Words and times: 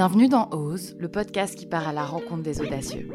Bienvenue 0.00 0.28
dans 0.28 0.48
Ose, 0.52 0.96
le 0.98 1.10
podcast 1.10 1.54
qui 1.54 1.66
part 1.66 1.86
à 1.86 1.92
la 1.92 2.04
rencontre 2.04 2.42
des 2.42 2.62
audacieux. 2.62 3.10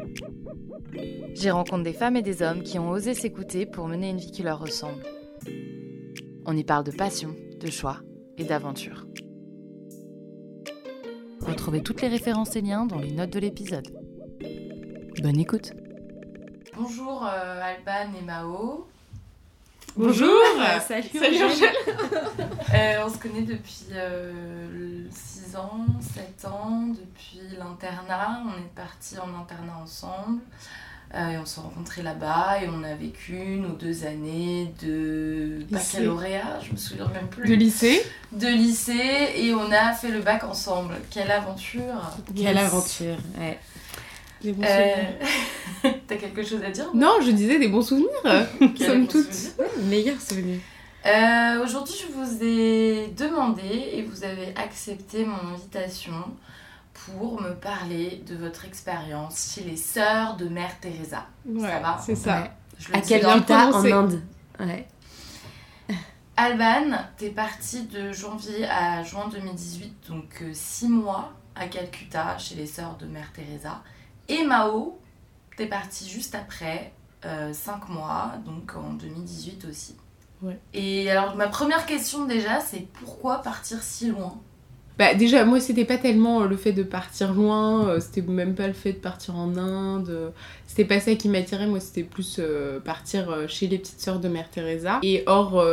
J'y 1.34 1.50
rencontre 1.50 1.82
des 1.82 1.92
femmes 1.92 2.14
et 2.14 2.22
des 2.22 2.42
hommes 2.42 2.62
qui 2.62 2.78
ont 2.78 2.90
osé 2.90 3.12
s'écouter 3.12 3.66
pour 3.66 3.88
mener 3.88 4.10
une 4.10 4.18
vie 4.18 4.30
qui 4.30 4.44
leur 4.44 4.60
ressemble. 4.60 5.02
On 6.44 6.56
y 6.56 6.62
parle 6.62 6.84
de 6.84 6.92
passion, 6.92 7.34
de 7.58 7.68
choix 7.72 8.02
et 8.38 8.44
d'aventure. 8.44 9.04
Retrouvez 11.40 11.82
toutes 11.82 12.02
les 12.02 12.08
références 12.08 12.54
et 12.54 12.60
liens 12.60 12.86
dans 12.86 13.00
les 13.00 13.10
notes 13.10 13.32
de 13.32 13.40
l'épisode. 13.40 13.88
Bonne 15.20 15.40
écoute 15.40 15.72
Bonjour 16.76 17.26
euh, 17.26 17.62
Alban 17.62 18.16
et 18.16 18.22
Mao. 18.24 18.86
Bonjour, 19.96 20.28
Salut, 20.86 21.08
Salut 21.18 21.44
Angèle. 21.44 21.72
Euh, 22.74 23.04
on 23.06 23.08
se 23.08 23.16
connaît 23.16 23.42
depuis 23.42 23.84
6 25.10 25.56
ans, 25.56 25.86
7 26.14 26.44
ans, 26.46 26.88
depuis 26.88 27.40
l'internat. 27.56 28.42
On 28.44 28.58
est 28.58 28.74
partis 28.74 29.16
en 29.18 29.28
internat 29.40 29.78
ensemble. 29.82 30.40
Euh, 31.14 31.30
et 31.30 31.38
on 31.38 31.46
s'est 31.46 31.60
rencontrés 31.60 32.02
là-bas 32.02 32.58
et 32.60 32.68
on 32.68 32.82
a 32.82 32.94
vécu 32.94 33.56
nos 33.60 33.74
deux 33.76 34.04
années 34.04 34.74
de 34.82 35.64
baccalauréat, 35.70 36.58
je 36.66 36.72
me 36.72 36.76
souviens 36.76 37.06
même 37.14 37.28
plus. 37.28 37.48
De 37.48 37.54
lycée. 37.54 38.04
de 38.32 38.48
lycée 38.48 39.30
et 39.36 39.54
on 39.54 39.70
a 39.70 39.92
fait 39.92 40.10
le 40.10 40.20
bac 40.20 40.42
ensemble. 40.44 40.96
Quelle 41.10 41.30
aventure 41.30 42.12
Quelle 42.34 42.56
Yes. 42.56 42.58
aventure, 42.58 43.16
ouais. 43.38 43.58
Des 44.46 44.52
bons 44.52 44.62
Euh, 44.64 44.94
souvenirs. 44.94 45.98
T'as 46.06 46.16
quelque 46.16 46.44
chose 46.44 46.62
à 46.62 46.70
dire 46.70 46.86
Non, 46.94 47.14
je 47.20 47.32
disais 47.32 47.58
des 47.58 47.66
bons 47.66 47.82
souvenirs. 47.82 48.08
Quel 48.76 48.86
Somme 48.86 49.06
toute. 49.08 49.32
souvenir 49.32 49.70
Meilleur 49.88 50.20
souvenir. 50.20 50.60
Euh, 51.04 51.64
Aujourd'hui, 51.64 51.94
je 52.00 52.12
vous 52.12 52.42
ai 52.44 53.08
demandé 53.16 53.90
et 53.92 54.02
vous 54.02 54.22
avez 54.22 54.54
accepté 54.56 55.24
mon 55.24 55.52
invitation 55.52 56.14
pour 56.94 57.40
me 57.40 57.54
parler 57.54 58.22
de 58.28 58.36
votre 58.36 58.64
expérience 58.66 59.52
chez 59.54 59.62
les 59.64 59.76
sœurs 59.76 60.36
de 60.36 60.48
Mère 60.48 60.78
Teresa. 60.80 61.26
Ouais, 61.44 61.80
va 61.80 62.00
c'est 62.04 62.14
ça. 62.14 62.42
Ouais. 62.42 62.50
Je 62.78 62.92
À 62.92 63.36
état 63.36 63.70
en. 63.72 63.84
Inde? 63.84 64.20
Ouais. 64.60 64.86
Alban, 66.36 66.98
t'es 67.16 67.30
parti 67.30 67.82
de 67.86 68.12
janvier 68.12 68.64
à 68.66 69.02
juin 69.02 69.28
2018, 69.28 69.94
donc 70.08 70.42
6 70.52 70.88
mois 70.88 71.32
à 71.56 71.66
Calcutta 71.66 72.38
chez 72.38 72.54
les 72.54 72.66
sœurs 72.66 72.96
de 72.96 73.06
Mère 73.06 73.32
Teresa. 73.32 73.82
Et 74.28 74.44
Mao, 74.44 74.98
t'es 75.56 75.66
parti 75.66 76.08
juste 76.08 76.34
après, 76.34 76.92
5 77.22 77.88
mois, 77.88 78.32
donc 78.44 78.74
en 78.76 78.92
2018 78.92 79.66
aussi. 79.68 79.96
Ouais. 80.42 80.58
Et 80.74 81.10
alors 81.10 81.34
ma 81.34 81.48
première 81.48 81.86
question 81.86 82.26
déjà, 82.26 82.60
c'est 82.60 82.86
pourquoi 82.92 83.38
partir 83.42 83.82
si 83.82 84.10
loin? 84.10 84.38
Bah 84.98 85.14
déjà, 85.14 85.44
moi, 85.44 85.60
c'était 85.60 85.84
pas 85.84 85.98
tellement 85.98 86.42
euh, 86.42 86.46
le 86.46 86.56
fait 86.56 86.72
de 86.72 86.82
partir 86.82 87.34
loin, 87.34 87.86
euh, 87.88 88.00
c'était 88.00 88.22
même 88.22 88.54
pas 88.54 88.66
le 88.66 88.72
fait 88.72 88.94
de 88.94 88.98
partir 88.98 89.36
en 89.36 89.54
Inde, 89.56 90.08
euh, 90.08 90.30
c'était 90.66 90.86
pas 90.86 91.00
ça 91.00 91.14
qui 91.14 91.28
m'attirait, 91.28 91.66
moi, 91.66 91.80
c'était 91.80 92.02
plus 92.02 92.40
partir 92.84 93.48
chez 93.48 93.66
les 93.66 93.78
petites 93.78 94.00
sœurs 94.00 94.20
de 94.20 94.28
Mère 94.28 94.50
Teresa. 94.50 95.00
Et 95.02 95.22
or, 95.26 95.64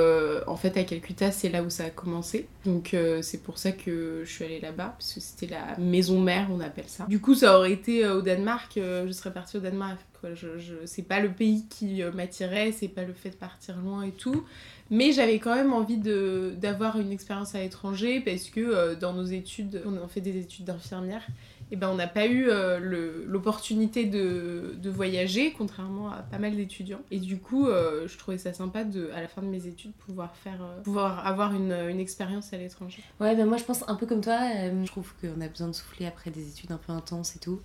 en 0.48 0.56
fait, 0.56 0.78
à 0.78 0.84
Calcutta, 0.84 1.32
c'est 1.32 1.50
là 1.50 1.64
où 1.64 1.70
ça 1.70 1.86
a 1.86 1.90
commencé. 1.90 2.48
Donc 2.66 2.96
c'est 3.22 3.44
pour 3.44 3.58
ça 3.58 3.72
que 3.72 4.22
je 4.24 4.32
suis 4.32 4.46
allée 4.46 4.60
là-bas, 4.60 4.96
parce 4.98 5.14
que 5.14 5.20
c'était 5.20 5.54
la 5.54 5.78
maison 5.78 6.20
mère, 6.20 6.48
on 6.52 6.60
appelle 6.60 6.88
ça. 6.88 7.06
Du 7.08 7.20
coup, 7.20 7.36
ça 7.36 7.58
aurait 7.58 7.74
été 7.74 8.08
au 8.08 8.22
Danemark, 8.22 8.74
je 8.76 9.12
serais 9.12 9.34
partie 9.34 9.58
au 9.58 9.60
Danemark. 9.60 10.00
Je, 10.36 10.74
c'est 10.86 11.04
pas 11.04 11.20
le 11.20 11.30
pays 11.30 11.66
qui 11.70 12.02
euh, 12.02 12.12
m'attirait, 12.12 12.72
c'est 12.72 12.88
pas 12.88 13.04
le 13.04 13.14
fait 13.14 13.32
de 13.32 13.36
partir 13.36 13.78
loin 13.78 14.04
et 14.04 14.12
tout. 14.12 14.46
Mais 14.90 15.12
j'avais 15.12 15.40
quand 15.40 15.56
même 15.56 15.74
envie 15.74 15.98
d'avoir 15.98 17.00
une 17.00 17.12
expérience 17.12 17.56
à 17.56 17.60
l'étranger 17.60 18.22
parce 18.22 18.50
que 18.50 18.60
euh, 18.60 18.96
dans 18.96 19.14
nos 19.14 19.26
études, 19.26 19.82
on 19.86 20.08
fait 20.08 20.22
des 20.22 20.38
études 20.38 20.66
d'infirmière, 20.66 21.26
et 21.72 21.76
ben 21.76 21.90
on 21.90 21.96
n'a 21.96 22.08
pas 22.08 22.28
eu 22.28 22.48
euh, 22.50 23.24
l'opportunité 23.26 24.06
de, 24.06 24.76
de 24.82 24.90
voyager, 24.90 25.54
contrairement 25.58 26.12
à 26.12 26.18
pas 26.18 26.38
mal 26.38 26.56
d'étudiants. 26.56 27.02
Et 27.12 27.20
du 27.20 27.40
coup, 27.40 27.68
euh, 27.68 28.08
je 28.08 28.18
trouvais 28.18 28.38
ça 28.38 28.54
sympa 28.54 28.84
de, 28.84 29.10
à 29.16 29.22
la 29.22 29.28
fin 29.28 29.42
de 29.42 29.48
mes 29.48 29.68
études 29.68 29.94
pouvoir 29.94 30.36
faire, 30.36 30.62
euh, 30.62 30.82
pouvoir 30.82 31.26
avoir 31.26 31.56
une, 31.56 31.72
une 31.72 32.00
expérience 32.00 32.54
à 32.54 32.58
l'étranger. 32.58 33.02
Ouais, 33.20 33.36
ben 33.36 33.46
moi 33.46 33.58
je 33.58 33.64
pense 33.64 33.88
un 33.88 33.96
peu 33.96 34.06
comme 34.06 34.22
toi, 34.22 34.40
je 34.84 34.88
trouve 34.88 35.14
qu'on 35.22 35.42
a 35.42 35.48
besoin 35.48 35.68
de 35.68 35.74
souffler 35.74 36.06
après 36.06 36.32
des 36.32 36.48
études 36.48 36.72
un 36.72 36.78
peu 36.78 36.92
intenses 36.92 37.36
et 37.36 37.40
tout, 37.40 37.62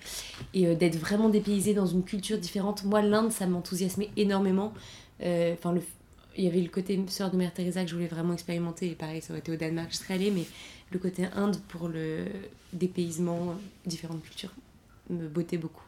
et 0.54 0.74
d'être 0.74 0.96
vraiment 0.96 1.28
dépaysé 1.28 1.74
dans 1.74 1.86
une 1.86 2.04
culture 2.04 2.38
différente. 2.38 2.84
Moi, 2.84 3.02
l'Inde, 3.02 3.32
ça 3.32 3.46
m'enthousiasmait 3.46 4.10
énormément. 4.16 4.72
Enfin. 5.20 5.74
Il 6.38 6.44
y 6.44 6.46
avait 6.46 6.60
le 6.60 6.70
côté 6.70 6.98
sœur 7.08 7.30
de 7.30 7.36
Mère 7.36 7.52
Teresa 7.52 7.82
que 7.82 7.90
je 7.90 7.94
voulais 7.94 8.06
vraiment 8.06 8.32
expérimenter, 8.32 8.90
et 8.92 8.94
pareil, 8.94 9.20
ça 9.20 9.32
aurait 9.32 9.40
été 9.40 9.52
au 9.52 9.56
Danemark, 9.56 9.88
je 9.90 9.96
serais 9.96 10.14
allée, 10.14 10.30
mais 10.30 10.44
le 10.92 10.98
côté 10.98 11.26
Inde 11.34 11.56
pour 11.68 11.88
le 11.88 12.26
dépaysement, 12.72 13.56
différentes 13.84 14.22
cultures, 14.22 14.52
me 15.10 15.26
bottait 15.26 15.58
beaucoup. 15.58 15.84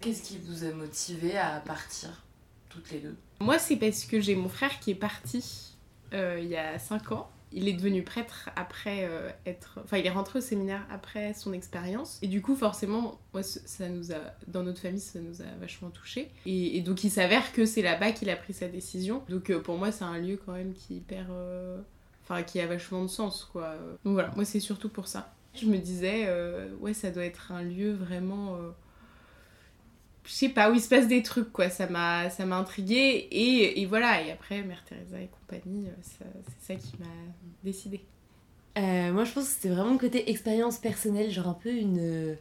Qu'est-ce 0.00 0.22
qui 0.22 0.38
vous 0.38 0.64
a 0.64 0.70
motivé 0.70 1.36
à 1.36 1.60
partir 1.60 2.22
toutes 2.68 2.90
les 2.92 3.00
deux? 3.00 3.16
Moi, 3.40 3.58
c'est 3.58 3.76
parce 3.76 4.04
que 4.04 4.20
j'ai 4.20 4.36
mon 4.36 4.48
frère 4.48 4.78
qui 4.78 4.92
est 4.92 4.94
parti 4.94 5.74
euh, 6.14 6.38
il 6.40 6.48
y 6.48 6.56
a 6.56 6.78
5 6.78 7.12
ans. 7.12 7.28
Il 7.52 7.68
est 7.68 7.72
devenu 7.72 8.02
prêtre 8.02 8.50
après 8.56 9.04
euh, 9.06 9.30
être. 9.46 9.80
Enfin, 9.84 9.96
il 9.98 10.06
est 10.06 10.10
rentré 10.10 10.38
au 10.38 10.42
séminaire 10.42 10.86
après 10.90 11.32
son 11.34 11.52
expérience. 11.52 12.18
Et 12.22 12.26
du 12.28 12.42
coup, 12.42 12.54
forcément, 12.56 13.18
moi, 13.32 13.42
ça 13.42 13.88
nous 13.88 14.12
a. 14.12 14.16
Dans 14.46 14.62
notre 14.62 14.80
famille, 14.80 15.00
ça 15.00 15.18
nous 15.20 15.40
a 15.40 15.46
vachement 15.60 15.90
touchés. 15.90 16.30
Et, 16.46 16.76
et 16.76 16.80
donc, 16.82 17.04
il 17.04 17.10
s'avère 17.10 17.52
que 17.52 17.64
c'est 17.64 17.82
là-bas 17.82 18.12
qu'il 18.12 18.28
a 18.30 18.36
pris 18.36 18.52
sa 18.52 18.68
décision. 18.68 19.22
Donc, 19.28 19.50
euh, 19.50 19.60
pour 19.60 19.76
moi, 19.78 19.92
c'est 19.92 20.04
un 20.04 20.18
lieu 20.18 20.38
quand 20.44 20.52
même 20.52 20.74
qui 20.74 20.94
est 20.94 20.96
hyper. 20.98 21.26
euh, 21.30 21.80
Enfin, 22.24 22.42
qui 22.42 22.60
a 22.60 22.66
vachement 22.66 23.02
de 23.02 23.08
sens, 23.08 23.48
quoi. 23.50 23.74
Donc, 24.04 24.12
voilà, 24.12 24.30
moi, 24.36 24.44
c'est 24.44 24.60
surtout 24.60 24.90
pour 24.90 25.08
ça. 25.08 25.32
Je 25.54 25.64
me 25.64 25.78
disais, 25.78 26.24
euh, 26.26 26.68
ouais, 26.80 26.92
ça 26.92 27.10
doit 27.10 27.24
être 27.24 27.52
un 27.52 27.62
lieu 27.62 27.92
vraiment. 27.94 28.58
Je 30.28 30.32
sais 30.34 30.48
pas, 30.50 30.70
où 30.70 30.74
il 30.74 30.80
se 30.80 30.88
passe 30.88 31.08
des 31.08 31.22
trucs, 31.22 31.52
quoi. 31.52 31.70
Ça 31.70 31.88
m'a, 31.88 32.30
ça 32.30 32.44
m'a 32.46 32.58
intriguée. 32.58 33.28
Et, 33.32 33.80
et 33.80 33.86
voilà, 33.86 34.22
et 34.22 34.30
après, 34.30 34.62
Mère 34.62 34.84
Teresa 34.84 35.20
et 35.20 35.28
compagnie, 35.28 35.86
euh, 35.88 35.92
c'est 36.60 36.74
ça 36.74 36.80
qui 36.80 36.92
m'a 37.00 37.06
décidé. 37.64 38.00
Euh, 38.78 39.12
moi, 39.12 39.24
je 39.24 39.32
pense 39.32 39.46
que 39.46 39.50
c'était 39.50 39.68
vraiment 39.70 39.92
le 39.92 39.98
côté 39.98 40.30
expérience 40.30 40.78
personnelle, 40.78 41.30
genre 41.30 41.48
un 41.48 41.54
peu 41.54 41.72
une. 41.72 41.98
euh, 42.00 42.34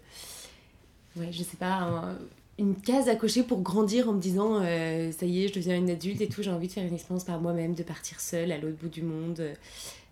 Ouais, 1.15 1.31
je 1.31 1.43
sais 1.43 1.57
pas, 1.57 1.73
un- 1.73 2.17
une 2.59 2.75
case 2.75 3.09
à 3.09 3.15
cocher 3.15 3.43
pour 3.43 3.61
grandir 3.61 4.09
en 4.09 4.13
me 4.13 4.19
disant 4.21 4.61
ça 4.61 5.25
y 5.25 5.43
est, 5.43 5.47
je 5.47 5.53
deviens 5.53 5.75
une 5.77 5.89
adulte 5.89 6.21
et 6.21 6.27
tout, 6.27 6.43
j'ai 6.43 6.51
envie 6.51 6.67
de 6.67 6.73
faire 6.73 6.85
une 6.85 6.93
expérience 6.93 7.23
par 7.23 7.39
moi-même, 7.41 7.73
de 7.75 7.83
partir 7.83 8.19
seule 8.19 8.51
à 8.51 8.57
l'autre 8.57 8.77
bout 8.77 8.89
du 8.89 9.01
monde, 9.03 9.41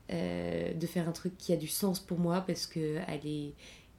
de 0.09 0.88
faire 0.88 1.08
un 1.09 1.12
truc 1.12 1.38
qui 1.38 1.53
a 1.53 1.58
du 1.58 1.68
sens 1.68 2.00
pour 2.00 2.19
moi 2.19 2.41
parce 2.46 2.66
que 2.68 2.97
aller 3.08 3.53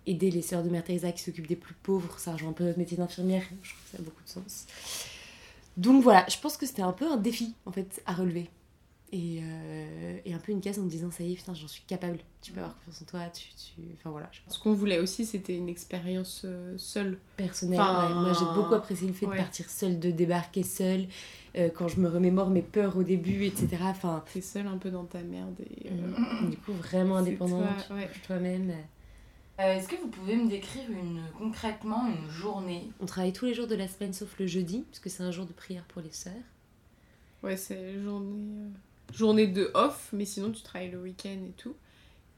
aider 0.06 0.31
les 0.31 0.43
sœurs 0.43 0.62
de 0.62 0.69
Mère 0.71 0.84
Teresa 0.84 1.12
qui 1.12 1.22
s'occupent 1.22 1.49
des 1.49 1.56
plus 1.56 1.75
pauvres, 1.75 2.19
ça 2.19 2.33
rejoint 2.33 2.50
un 2.50 2.55
peu 2.55 2.65
notre 2.65 2.78
métier 2.78 2.97
d'infirmière, 2.97 3.43
je 3.62 3.71
trouve 3.71 3.83
que 3.84 3.91
ça 3.91 3.99
a 3.99 4.03
beaucoup 4.03 4.22
de 4.22 4.28
sens. 4.28 4.67
Donc 5.77 6.03
voilà, 6.03 6.25
je 6.28 6.39
pense 6.39 6.56
que 6.56 6.65
c'était 6.67 6.83
un 6.83 6.93
peu 6.93 7.11
un 7.11 7.17
défi 7.17 7.55
en 7.67 7.72
fait 7.72 8.03
à 8.06 8.15
relever. 8.15 8.49
Et, 9.12 9.41
euh, 9.41 10.19
et 10.25 10.34
un 10.34 10.39
peu 10.39 10.50
une 10.50 10.61
case 10.61 10.81
en 10.81 10.83
me 10.83 10.91
disant 10.91 11.12
ça 11.12 11.22
y 11.22 11.33
est, 11.33 11.37
putain, 11.37 11.55
j'en 11.55 11.69
suis 11.69 11.84
capable, 11.87 12.19
tu 12.43 12.50
peux 12.50 12.59
avoir 12.59 12.77
confiance 12.77 13.03
en 13.03 13.05
toi, 13.05 13.21
tu. 13.33 13.45
tu... 13.50 13.81
Enfin 13.95 14.11
voilà, 14.11 14.28
je 14.33 14.41
pense 14.45 14.56
Ce 14.56 14.59
qu'on 14.59 14.75
voulait 14.75 14.99
aussi, 14.99 15.25
c'était 15.25 15.55
une 15.55 15.69
expérience 15.69 16.43
euh, 16.45 16.75
seule. 16.77 17.19
personnel. 17.37 17.81
Enfin, 17.81 18.09
ouais. 18.09 18.15
Moi 18.15 18.33
j'ai 18.33 18.61
beaucoup 18.61 18.75
apprécié 18.75 19.06
le 19.06 19.12
fait 19.15 19.27
ouais. 19.27 19.37
de 19.37 19.41
partir 19.41 19.71
seule, 19.71 20.00
de 20.00 20.11
débarquer 20.11 20.65
seule, 20.65 21.06
euh, 21.56 21.69
quand 21.72 21.87
je 21.87 22.00
me 22.00 22.09
remémore 22.09 22.50
mes 22.50 22.62
peurs 22.62 22.97
au 22.97 23.05
début, 23.05 23.45
etc. 23.45 23.69
Enfin, 23.83 24.25
T'es 24.33 24.41
seule 24.41 24.66
un 24.66 24.77
peu 24.77 24.91
dans 24.91 25.05
ta 25.05 25.22
merde. 25.22 25.55
Et, 25.61 25.89
euh, 25.89 26.49
du 26.49 26.56
coup, 26.56 26.72
vraiment 26.72 27.16
indépendante, 27.19 27.89
ouais. 27.91 28.11
toi-même. 28.27 28.72
Euh, 29.59 29.75
Est-ce 29.75 29.89
que 29.89 29.97
vous 29.97 30.09
pouvez 30.09 30.37
me 30.37 30.49
décrire 30.49 30.84
une, 30.91 31.22
concrètement 31.39 32.06
une 32.09 32.31
journée? 32.31 32.91
On 33.00 33.06
travaille 33.06 33.33
tous 33.33 33.47
les 33.47 33.55
jours 33.55 33.67
de 33.67 33.75
la 33.75 33.89
semaine 33.89 34.12
sauf 34.12 34.39
le 34.39 34.47
jeudi, 34.47 34.84
parce 34.91 34.99
que 34.99 35.09
c'est 35.09 35.22
un 35.22 35.31
jour 35.31 35.47
de 35.47 35.53
prière 35.53 35.84
pour 35.84 36.03
les 36.03 36.12
sœurs. 36.12 36.33
Ouais, 37.43 37.56
c'est 37.56 37.99
journée, 38.03 38.37
euh, 38.59 39.15
journée 39.15 39.47
de 39.47 39.71
off, 39.75 40.11
mais 40.12 40.25
sinon 40.27 40.51
tu 40.53 40.63
travailles 40.63 40.91
le 40.91 41.01
week-end 41.01 41.39
et 41.48 41.53
tout. 41.57 41.75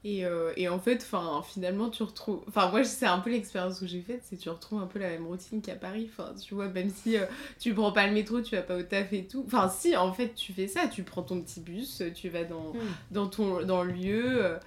Et, 0.05 0.23
euh, 0.23 0.53
et 0.55 0.69
en 0.69 0.79
fait, 0.79 1.01
enfin, 1.03 1.41
finalement, 1.45 1.89
tu 1.89 2.03
retrouves. 2.03 2.41
Enfin, 2.47 2.69
moi, 2.71 2.85
c'est 2.85 3.05
un 3.05 3.19
peu 3.19 3.31
l'expérience 3.31 3.81
que 3.81 3.85
j'ai 3.87 3.99
faite, 4.01 4.21
c'est 4.23 4.37
que 4.37 4.41
tu 4.41 4.49
retrouves 4.49 4.81
un 4.81 4.85
peu 4.87 4.97
la 4.97 5.09
même 5.09 5.27
routine 5.27 5.61
qu'à 5.61 5.75
Paris. 5.75 6.09
Enfin, 6.09 6.33
tu 6.41 6.53
vois, 6.53 6.69
même 6.69 6.89
si 6.89 7.17
euh, 7.17 7.25
tu 7.59 7.73
prends 7.73 7.91
pas 7.91 8.07
le 8.07 8.13
métro, 8.13 8.39
tu 8.39 8.55
vas 8.55 8.61
pas 8.61 8.77
au 8.77 8.83
taf 8.83 9.11
et 9.11 9.25
tout. 9.25 9.43
Enfin, 9.45 9.67
si, 9.67 9.97
en 9.97 10.13
fait, 10.13 10.35
tu 10.35 10.53
fais 10.53 10.69
ça, 10.69 10.87
tu 10.87 11.03
prends 11.03 11.23
ton 11.23 11.41
petit 11.41 11.59
bus, 11.59 12.01
tu 12.15 12.29
vas 12.29 12.45
dans, 12.45 12.71
Mm. 12.71 12.79
dans, 13.11 13.27
ton, 13.27 13.65
dans 13.65 13.83
le 13.83 13.91
lieu. 13.91 14.57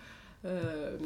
Euh, 0.44 0.96
euh, 0.96 0.98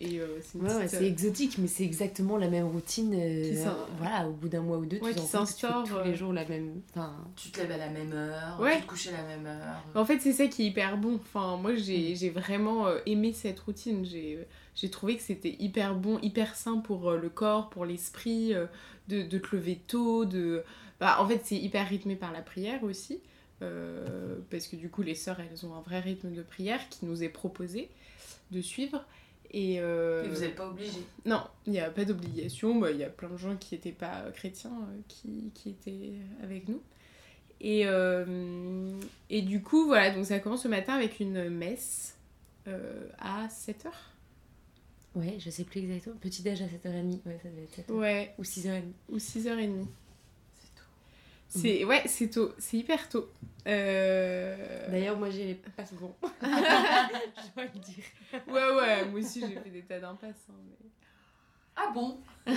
et 0.00 0.18
euh, 0.20 0.38
c'est 0.40 0.58
Ouais, 0.58 0.68
petite, 0.68 0.88
c'est 0.90 1.06
exotique, 1.06 1.58
mais 1.58 1.66
c'est 1.66 1.84
exactement 1.84 2.36
la 2.36 2.48
même 2.48 2.66
routine. 2.68 3.12
euh, 3.14 3.64
voilà, 3.98 4.28
au 4.28 4.32
bout 4.32 4.48
d'un 4.48 4.60
mois 4.62 4.78
ou 4.78 4.86
deux, 4.86 4.98
Ouais, 5.00 5.12
tu 5.14 5.20
s'instaure, 5.20 5.84
tous 5.84 5.96
euh. 5.96 6.04
les 6.04 6.14
jours 6.14 6.32
la 6.32 6.44
même. 6.46 6.80
Enfin, 6.90 7.12
Tu 7.36 7.50
te 7.50 7.60
lèves 7.60 7.72
à 7.72 7.76
la 7.76 7.90
même 7.90 8.12
heure, 8.12 8.58
Ouais. 8.60 8.76
tu 8.76 8.82
te 8.82 8.86
couches 8.86 9.08
à 9.08 9.12
la 9.12 9.22
même 9.24 9.46
heure. 9.46 9.82
En 9.94 10.04
fait, 10.04 10.20
c'est 10.20 10.32
ça 10.32 10.46
qui 10.46 10.62
est 10.62 10.66
hyper 10.66 10.96
bon. 10.96 11.16
Enfin, 11.16 11.56
moi, 11.56 11.74
j'ai 11.74 12.14
j'ai 12.14 12.30
vraiment 12.30 12.86
euh, 12.86 12.98
aimé 13.06 13.32
cette 13.32 13.60
routine. 13.60 14.04
J'ai 14.06 14.38
j'ai 14.74 14.90
trouvé 14.90 15.16
que 15.16 15.22
c'était 15.22 15.56
hyper 15.58 15.94
bon, 15.94 16.18
hyper 16.22 16.54
sain 16.54 16.78
pour 16.78 17.10
euh, 17.10 17.18
le 17.18 17.28
corps, 17.28 17.68
pour 17.68 17.84
l'esprit, 17.84 18.54
euh, 18.54 18.66
de, 19.08 19.22
de 19.22 19.38
te 19.38 19.54
lever 19.56 19.80
tôt. 19.86 20.24
De... 20.24 20.62
Bah, 21.00 21.16
en 21.20 21.26
fait, 21.28 21.40
c'est 21.44 21.56
hyper 21.56 21.86
rythmé 21.88 22.16
par 22.16 22.32
la 22.32 22.40
prière 22.42 22.82
aussi. 22.84 23.20
euh, 23.62 24.36
parce 24.50 24.68
que 24.68 24.76
du 24.76 24.88
coup, 24.88 25.02
les 25.02 25.14
sœurs, 25.16 25.38
elles 25.40 25.66
ont 25.66 25.74
un 25.74 25.80
vrai 25.80 25.98
rythme 26.00 26.32
de 26.32 26.42
prière 26.42 26.88
qui 26.88 27.04
nous 27.06 27.22
est 27.24 27.28
proposé 27.28 27.90
de 28.50 28.60
suivre. 28.60 29.04
Et, 29.50 29.80
euh, 29.80 30.24
Et 30.24 30.28
vous 30.28 30.40
n'êtes 30.40 30.56
pas 30.56 30.68
obligé. 30.68 30.98
Non, 31.24 31.42
il 31.66 31.72
n'y 31.72 31.80
a 31.80 31.90
pas 31.90 32.04
d'obligation. 32.04 32.78
Bah, 32.78 32.90
Il 32.90 32.98
y 32.98 33.04
a 33.04 33.08
plein 33.08 33.30
de 33.30 33.36
gens 33.38 33.56
qui 33.56 33.74
n'étaient 33.74 33.92
pas 33.92 34.30
chrétiens 34.34 34.70
euh, 34.82 34.98
qui, 35.08 35.50
qui 35.54 35.70
étaient 35.70 36.12
avec 36.42 36.68
nous. 36.68 36.82
Et, 37.60 37.82
euh, 37.86 39.00
et 39.30 39.42
du 39.42 39.62
coup, 39.62 39.86
voilà, 39.86 40.10
donc 40.10 40.26
ça 40.26 40.38
commence 40.38 40.62
ce 40.62 40.68
matin 40.68 40.94
avec 40.94 41.18
une 41.18 41.48
messe 41.48 42.16
euh, 42.68 43.08
à 43.18 43.48
7h. 43.48 43.86
Ouais, 45.14 45.36
je 45.38 45.50
sais 45.50 45.64
plus 45.64 45.80
exactement. 45.80 46.16
Petit 46.20 46.42
déj 46.42 46.60
à 46.62 46.66
7h30. 46.66 47.20
Ouais, 47.26 47.38
ça 47.42 47.48
devait 47.48 47.62
être 47.64 47.90
7h. 47.90 47.92
Ouais, 47.94 48.34
Ou 48.38 48.42
6h30. 48.42 48.82
ou 49.08 49.16
6h30. 49.16 49.86
C'est 51.48 51.84
ouais, 51.84 52.02
c'est 52.06 52.28
tôt, 52.30 52.52
c'est 52.58 52.76
hyper 52.76 53.08
tôt. 53.08 53.30
Euh, 53.66 54.88
D'ailleurs, 54.90 55.16
moi 55.18 55.30
j'ai 55.30 55.44
les 55.46 55.54
pas 55.54 55.84
souvent. 55.86 56.14
je 56.42 57.54
dois 57.54 57.64
le 57.64 57.78
dire. 57.80 58.04
Ouais, 58.46 58.76
ouais, 58.76 59.04
moi 59.06 59.20
aussi 59.20 59.40
j'ai 59.40 59.58
fait 59.60 59.70
des 59.70 59.82
tas 59.82 59.98
d'impasses. 60.00 60.46
hein, 60.50 60.54
mais... 60.66 60.88
Ah 61.76 61.90
bon? 61.94 62.18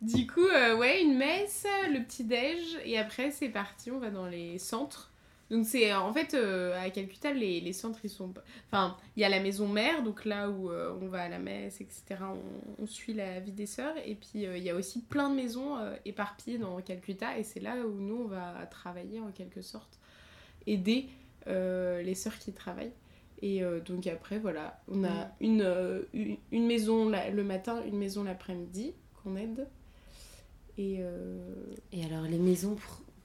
Du 0.00 0.26
coup, 0.26 0.46
euh, 0.46 0.76
ouais, 0.76 1.02
une 1.02 1.16
messe, 1.18 1.66
le 1.92 2.02
petit 2.04 2.24
déj, 2.24 2.78
et 2.84 2.98
après 2.98 3.30
c'est 3.30 3.48
parti, 3.50 3.90
on 3.90 3.98
va 3.98 4.10
dans 4.10 4.26
les 4.26 4.58
centres. 4.58 5.09
Donc 5.50 5.66
c'est 5.66 5.90
euh, 5.92 5.98
en 5.98 6.12
fait 6.12 6.34
euh, 6.34 6.80
à 6.80 6.90
Calcutta 6.90 7.32
les, 7.32 7.60
les 7.60 7.72
centres 7.72 7.98
ils 8.04 8.10
sont 8.10 8.32
enfin 8.68 8.96
il 9.16 9.20
y 9.22 9.24
a 9.24 9.28
la 9.28 9.40
maison 9.40 9.66
mère 9.66 10.04
donc 10.04 10.24
là 10.24 10.48
où 10.48 10.70
euh, 10.70 10.96
on 11.02 11.08
va 11.08 11.22
à 11.22 11.28
la 11.28 11.40
messe 11.40 11.80
etc 11.80 12.00
on, 12.22 12.82
on 12.82 12.86
suit 12.86 13.14
la 13.14 13.40
vie 13.40 13.50
des 13.52 13.66
sœurs. 13.66 13.94
Et 14.06 14.14
puis 14.14 14.46
euh, 14.46 14.56
il 14.56 14.62
y 14.62 14.70
a 14.70 14.76
aussi 14.76 15.02
plein 15.02 15.28
de 15.28 15.34
maisons 15.34 15.76
éparpillées 16.04 16.58
dans 16.58 16.80
Calcutta. 16.80 17.36
Et 17.38 17.42
c'est 17.44 17.60
là 17.60 17.74
où 17.84 18.00
nous 18.00 18.22
on 18.22 18.26
va 18.28 18.64
travailler 18.70 19.18
en 19.20 19.32
quelque 19.32 19.60
sorte 19.62 19.98
aider 20.66 21.08
les 21.46 22.14
sœurs 22.14 22.38
qui 22.38 22.52
travaillent. 22.52 22.92
Et 23.42 23.62
donc 23.86 24.06
après 24.06 24.38
voilà 24.38 24.80
on 24.86 25.02
a 25.04 25.30
une, 25.40 25.62
euh, 25.62 26.02
une, 26.12 26.36
une 26.52 26.66
maison 26.66 27.08
la- 27.08 27.30
le 27.30 27.42
matin 27.42 27.82
une 27.86 27.96
maison 27.98 28.22
l'après-midi 28.22 28.92
qu'on 29.22 29.34
aide. 29.36 29.66
Et 30.78 30.98
euh, 31.00 31.38
Et 31.92 32.04
alors, 32.04 32.22
les 32.24 32.38
maisons, 32.38 32.76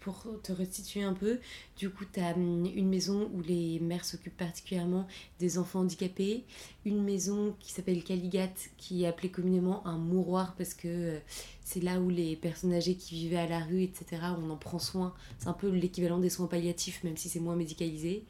pour, 0.06 0.24
te 0.44 0.52
restituer 0.52 1.02
un 1.04 1.14
peu, 1.14 1.40
du 1.78 1.90
coup, 1.90 2.06
tu 2.14 2.20
as 2.20 2.32
une 2.38 2.88
maison 2.88 3.28
où 3.34 3.42
les 3.42 3.80
mères 3.80 4.06
s'occupent 4.06 4.38
particulièrement 4.38 5.08
des 5.40 5.58
enfants 5.58 5.80
handicapés, 5.80 6.44
une 6.86 7.04
maison 7.04 7.56
qui 7.60 7.72
s'appelle 7.72 8.04
Caligat, 8.04 8.52
qui 8.78 9.04
est 9.04 9.08
appelée 9.08 9.30
communément 9.30 9.86
un 9.88 9.98
mouroir 9.98 10.54
parce 10.58 10.76
que 10.76 10.88
euh, 10.88 11.20
c'est 11.64 11.82
là 11.82 12.00
où 12.00 12.10
les 12.10 12.36
personnes 12.36 12.74
âgées 12.74 12.94
qui 12.96 13.16
vivaient 13.16 13.38
à 13.38 13.48
la 13.48 13.60
rue, 13.60 13.82
etc., 13.82 14.22
on 14.40 14.50
en 14.52 14.58
prend 14.58 14.78
soin. 14.80 15.14
C'est 15.40 15.48
un 15.48 15.54
peu 15.54 15.70
l'équivalent 15.70 16.20
des 16.20 16.30
soins 16.30 16.46
palliatifs, 16.48 17.04
même 17.04 17.18
si 17.18 17.28
c'est 17.28 17.40
moins 17.40 17.56
médicalisé. 17.56 18.24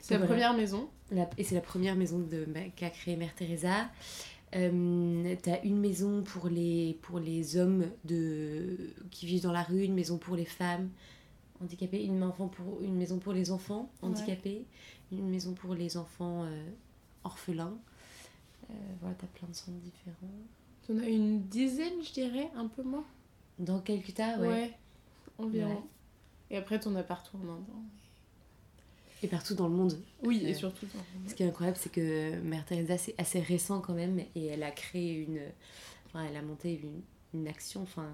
c'est 0.00 0.14
la 0.14 0.18
Voilà. 0.18 0.32
première 0.34 0.56
maison 0.56 0.88
La- 1.12 1.30
et 1.38 1.44
c'est 1.44 1.54
la 1.54 1.60
première 1.60 1.94
maison 1.94 2.18
de, 2.18 2.46
qu'a 2.74 2.90
créée 2.90 3.14
Mère 3.16 3.34
Teresa. 3.36 3.88
Euh, 4.54 5.34
t'as 5.42 5.62
une 5.62 5.78
maison 5.78 6.22
pour 6.22 6.48
les, 6.48 6.98
pour 7.02 7.18
les 7.18 7.56
hommes 7.56 7.86
de, 8.04 8.92
qui 9.10 9.24
vivent 9.26 9.42
dans 9.42 9.52
la 9.52 9.62
rue, 9.62 9.82
une 9.82 9.94
maison 9.94 10.18
pour 10.18 10.36
les 10.36 10.44
femmes 10.44 10.90
handicapées, 11.62 12.04
une, 12.04 12.22
enfant 12.22 12.48
pour, 12.48 12.82
une 12.82 12.96
maison 12.96 13.18
pour 13.18 13.32
les 13.32 13.50
enfants 13.50 13.90
handicapés, 14.02 14.66
une 15.10 15.28
maison 15.30 15.54
pour 15.54 15.74
les 15.74 15.96
enfants 15.96 16.44
euh, 16.44 16.68
orphelins. 17.24 17.78
Euh, 18.70 18.74
voilà, 19.00 19.14
t'as 19.16 19.26
plein 19.28 19.48
de 19.48 19.54
centres 19.54 19.78
différents. 19.78 20.28
on 20.88 20.98
a 20.98 21.06
une 21.06 21.42
dizaine 21.48 22.02
je 22.02 22.12
dirais 22.12 22.50
un 22.54 22.66
peu 22.68 22.82
moins 22.82 23.04
Dans 23.58 23.80
Calcutta, 23.80 24.38
ouais. 24.38 24.48
ouais, 24.48 24.78
environ 25.38 25.70
Ouais. 25.70 25.82
et 26.50 26.56
après 26.56 26.78
t'en 26.78 26.94
as 26.94 27.02
partout 27.02 27.36
en 27.38 27.48
Inde 27.48 27.64
hein. 27.74 27.82
Et 29.22 29.28
partout 29.28 29.54
dans 29.54 29.68
le 29.68 29.74
monde. 29.74 29.98
oui 30.22 30.42
et 30.44 30.50
Euh, 30.52 30.54
surtout 30.54 30.86
dans- 30.86 31.28
Ce 31.30 31.34
qui 31.34 31.42
est 31.42 31.46
incroyable, 31.46 31.78
c'est 31.80 31.92
que 31.92 32.36
Mère 32.40 32.64
Teresa, 32.64 32.98
c'est 32.98 33.14
assez 33.18 33.40
récent 33.40 33.80
quand 33.80 33.94
même, 33.94 34.18
et 34.34 34.46
elle 34.46 34.62
a 34.62 34.70
créé 34.72 35.14
une. 35.14 35.40
Enfin, 36.06 36.24
elle 36.28 36.36
a 36.36 36.42
monté 36.42 36.80
une, 36.82 37.00
une 37.40 37.46
action 37.48 37.82
enfin, 37.82 38.08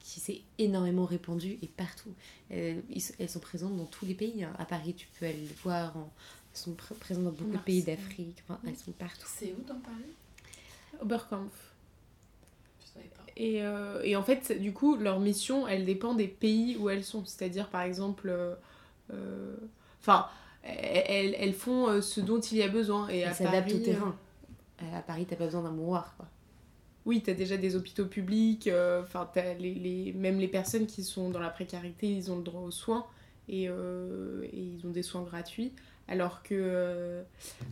qui 0.00 0.20
s'est 0.20 0.42
énormément 0.58 1.04
répandue 1.06 1.58
et 1.62 1.66
partout. 1.66 2.12
Euh, 2.52 2.80
ils 2.90 3.02
elles 3.18 3.28
sont 3.30 3.40
présentes 3.40 3.76
dans 3.76 3.86
tous 3.86 4.04
les 4.06 4.14
pays. 4.14 4.44
hein. 4.44 4.52
À 4.58 4.64
Paris, 4.66 4.94
tu 4.94 5.08
peux 5.18 5.26
aller 5.26 5.40
le 5.48 5.54
voir. 5.62 5.96
en- 5.96 6.10
Elles 6.54 6.58
sont 6.60 6.72
pr- 6.72 6.94
présentes 6.98 7.24
dans 7.24 7.30
beaucoup 7.32 7.52
de 7.52 7.58
pays 7.58 7.82
d'Afrique. 7.82 8.36
Enfin, 8.48 8.58
elles 8.66 8.76
sont 8.76 8.92
partout. 8.92 9.26
C'est 9.28 9.52
où 9.58 9.62
dans 9.66 9.78
Paris? 9.80 10.12
Oberkampf 11.00 11.72
Je 12.80 12.86
savais 12.94 13.06
pas. 13.08 13.22
Et, 13.36 13.62
euh, 13.62 14.02
et 14.02 14.16
en 14.16 14.22
fait, 14.22 14.52
du 14.60 14.72
coup, 14.72 14.96
leur 14.96 15.20
mission, 15.20 15.68
elle 15.68 15.84
dépend 15.84 16.14
des 16.14 16.26
pays 16.28 16.76
où 16.76 16.88
elles 16.90 17.04
sont. 17.04 17.24
C'est-à-dire, 17.24 17.68
par 17.68 17.82
exemple, 17.82 18.28
euh, 18.30 18.54
euh, 19.12 19.54
enfin, 20.00 20.26
elles, 20.62 21.34
elles 21.38 21.54
font 21.54 21.88
euh, 21.88 22.00
ce 22.00 22.20
dont 22.20 22.40
il 22.40 22.58
y 22.58 22.62
a 22.62 22.68
besoin. 22.68 23.08
Et 23.08 23.20
Elles 23.20 23.34
s'adaptent 23.34 23.68
au 23.68 23.74
Paris, 23.74 23.82
terrain. 23.82 24.16
Euh, 24.82 24.98
à 24.98 25.02
Paris, 25.02 25.26
t'as 25.28 25.36
pas 25.36 25.46
besoin 25.46 25.62
d'un 25.62 25.70
mouroir, 25.70 26.14
quoi. 26.16 26.26
Oui, 27.06 27.22
t'as 27.22 27.32
déjà 27.32 27.56
des 27.56 27.74
hôpitaux 27.74 28.04
publics, 28.04 28.68
euh, 28.68 29.02
enfin, 29.02 29.26
t'as 29.32 29.54
les, 29.54 29.72
les, 29.72 30.12
même 30.12 30.38
les 30.38 30.48
personnes 30.48 30.86
qui 30.86 31.02
sont 31.02 31.30
dans 31.30 31.40
la 31.40 31.48
précarité, 31.48 32.06
ils 32.06 32.30
ont 32.30 32.36
le 32.36 32.42
droit 32.42 32.60
aux 32.60 32.70
soins 32.70 33.06
et, 33.48 33.66
euh, 33.70 34.44
et 34.52 34.58
ils 34.58 34.86
ont 34.86 34.90
des 34.90 35.02
soins 35.02 35.22
gratuits, 35.22 35.72
alors 36.06 36.42
que 36.42 36.54
euh, 36.54 37.22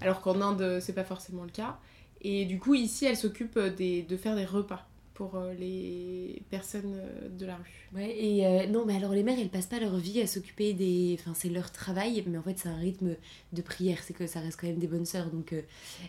alors 0.01 0.23
qu'en 0.23 0.41
Inde, 0.41 0.79
c'est 0.81 0.95
pas 0.95 1.05
forcément 1.05 1.43
le 1.45 1.51
cas. 1.51 1.77
Et 2.23 2.47
du 2.47 2.59
coup, 2.59 2.75
ici, 2.75 3.05
elle 3.05 3.17
s'occupe 3.17 3.59
des, 3.59 4.03
de 4.03 4.17
faire 4.17 4.37
des 4.37 4.47
repas 4.47 4.87
pour 5.17 5.35
euh, 5.35 5.55
les 5.55 6.43
personnes 6.51 6.95
euh, 6.95 7.29
de 7.31 7.47
la 7.47 7.57
rue. 7.57 7.89
Ouais, 7.95 8.15
et 8.17 8.47
euh, 8.47 8.67
non, 8.67 8.85
mais 8.85 8.95
alors 8.95 9.13
les 9.13 9.23
mères, 9.23 9.39
elles 9.41 9.49
passent 9.49 9.67
pas 9.67 9.81
leur 9.81 9.97
vie 9.97 10.21
à 10.21 10.27
s'occuper 10.27 10.75
des. 10.75 11.17
Enfin, 11.19 11.33
c'est 11.35 11.49
leur 11.49 11.73
travail, 11.73 12.23
mais 12.27 12.37
en 12.39 12.43
fait, 12.43 12.59
c'est 12.59 12.69
un 12.69 12.77
rythme 12.77 13.17
de 13.53 13.63
prière. 13.63 13.99
C'est 14.05 14.13
que 14.13 14.27
ça 14.27 14.41
reste 14.41 14.61
quand 14.61 14.67
même 14.67 14.79
des 14.79 14.87
bonnes 14.87 15.07
sœurs. 15.07 15.31
Donc, 15.31 15.55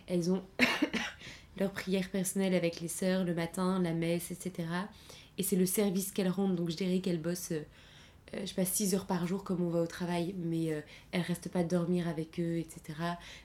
elles 0.07 0.29
ont 0.29 0.43
leur 1.57 1.71
prière 1.71 2.09
personnelle 2.11 2.53
avec 2.53 2.81
les 2.81 2.89
sœurs 2.89 3.23
le 3.23 3.33
matin, 3.33 3.81
la 3.81 3.93
messe, 3.93 4.29
etc. 4.29 4.67
Et 5.37 5.43
c'est 5.43 5.55
le 5.55 5.65
service 5.65 6.11
qu'elles 6.11 6.29
rendent. 6.29 6.55
Donc, 6.55 6.69
je 6.69 6.75
dirais 6.75 6.99
qu'elles 6.99 7.21
bossent, 7.21 7.53
je 8.33 8.45
sais 8.45 8.55
pas, 8.55 8.65
6 8.65 8.93
heures 8.93 9.05
par 9.05 9.25
jour 9.25 9.45
comme 9.45 9.61
on 9.61 9.69
va 9.69 9.81
au 9.81 9.87
travail, 9.87 10.35
mais 10.37 10.83
elles 11.11 11.21
restent 11.21 11.49
pas 11.49 11.63
dormir 11.63 12.09
avec 12.09 12.39
eux, 12.41 12.57
etc. 12.57 12.99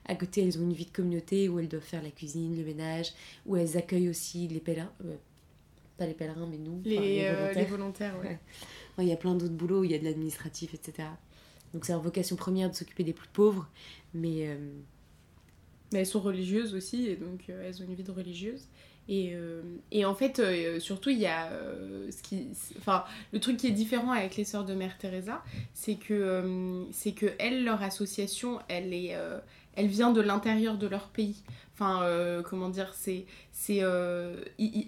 À 0.07 0.15
côté, 0.17 0.43
elles 0.43 0.59
ont 0.59 0.63
une 0.63 0.73
vie 0.73 0.87
de 0.87 0.91
communauté 0.91 1.49
où 1.49 1.61
elles 1.61 1.69
doivent 1.69 1.83
faire 1.83 2.03
la 2.03 2.11
cuisine, 2.11 2.57
le 2.57 2.65
ménage, 2.65 3.13
où 3.47 3.57
elles 3.57 3.77
accueillent 3.77 4.09
aussi 4.09 4.49
les 4.49 4.61
pèlerins. 4.61 4.93
Pas 5.97 6.07
les 6.07 6.15
pèlerins, 6.15 6.47
mais 6.51 6.59
nous. 6.59 6.81
Les, 6.85 6.97
enfin, 6.97 7.05
les 7.05 7.25
euh, 7.25 7.33
volontaires. 7.33 7.63
les 7.63 7.65
volontaires, 7.65 8.15
ouais. 8.23 8.39
Il 8.99 9.09
y 9.09 9.13
a 9.13 9.17
plein 9.17 9.35
d'autres 9.35 9.55
boulots, 9.55 9.85
il 9.85 9.91
y 9.91 9.95
a 9.95 9.99
de 9.99 10.05
l'administratif, 10.05 10.75
etc. 10.75 11.09
Donc 11.73 11.85
c'est 11.85 11.93
leur 11.93 12.03
vocation 12.03 12.37
première 12.37 12.71
de 12.71 12.75
s'occuper 12.75 13.05
des 13.05 13.13
plus 13.13 13.29
pauvres, 13.29 13.69
mais 14.15 14.49
euh, 14.49 14.57
Mais 15.93 16.01
elles 16.01 16.07
sont 16.07 16.21
religieuses 16.21 16.75
aussi, 16.75 17.09
et 17.09 17.17
donc 17.17 17.45
euh, 17.49 17.67
elles 17.67 17.81
ont 17.83 17.85
une 17.87 17.95
vie 17.95 18.03
de 18.03 18.11
religieuse. 18.11 18.69
Et, 19.09 19.33
euh, 19.35 19.63
et 19.91 20.05
en 20.05 20.15
fait, 20.15 20.41
surtout, 20.79 21.11
il 21.11 21.19
y 21.19 21.27
a 21.27 21.51
ce 22.11 22.23
qui. 22.23 22.49
Enfin, 22.79 23.05
le 23.33 23.41
truc 23.41 23.57
qui 23.57 23.67
est 23.67 23.73
différent 23.73 24.13
avec 24.13 24.37
les 24.37 24.45
sœurs 24.45 24.65
de 24.65 24.75
Mère 24.75 24.97
Teresa, 24.97 25.43
c'est 25.75 25.97
que, 25.97 26.87
c'est 26.93 27.13
que 27.13 27.27
elles, 27.41 27.65
leur 27.65 27.83
association, 27.83 28.61
elle, 28.69 28.95
est, 28.95 29.17
elle 29.75 29.87
vient 29.89 30.13
de 30.13 30.21
l'intérieur 30.21 30.77
de 30.79 30.87
leur 30.87 31.09
pays. 31.09 31.43
Enfin, 31.75 32.03
euh, 32.03 32.43
comment 32.43 32.69
dire, 32.69 32.93
c'est. 32.95 33.25
c'est 33.51 33.79
euh, 33.81 34.37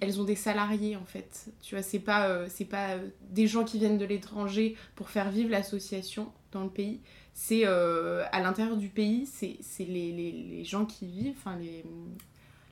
elles 0.00 0.20
ont 0.20 0.24
des 0.24 0.36
salariés, 0.36 0.96
en 0.96 1.04
fait. 1.04 1.46
Tu 1.62 1.74
vois, 1.74 1.82
c'est 1.82 1.98
pas, 1.98 2.28
euh, 2.28 2.46
c'est 2.48 2.66
pas 2.66 2.96
des 3.30 3.46
gens 3.46 3.64
qui 3.64 3.78
viennent 3.78 3.98
de 3.98 4.04
l'étranger 4.04 4.76
pour 4.94 5.08
faire 5.10 5.30
vivre 5.30 5.50
l'association 5.50 6.30
dans 6.52 6.62
le 6.64 6.70
pays 6.70 7.00
c'est 7.36 7.64
à 7.64 8.40
l'intérieur 8.40 8.76
du 8.76 8.88
pays, 8.88 9.26
c'est 9.26 9.58
les, 9.80 10.12
les, 10.12 10.30
les 10.30 10.64
gens 10.64 10.84
qui 10.86 11.04
vivent, 11.06 11.34
enfin 11.36 11.56
les, 11.56 11.84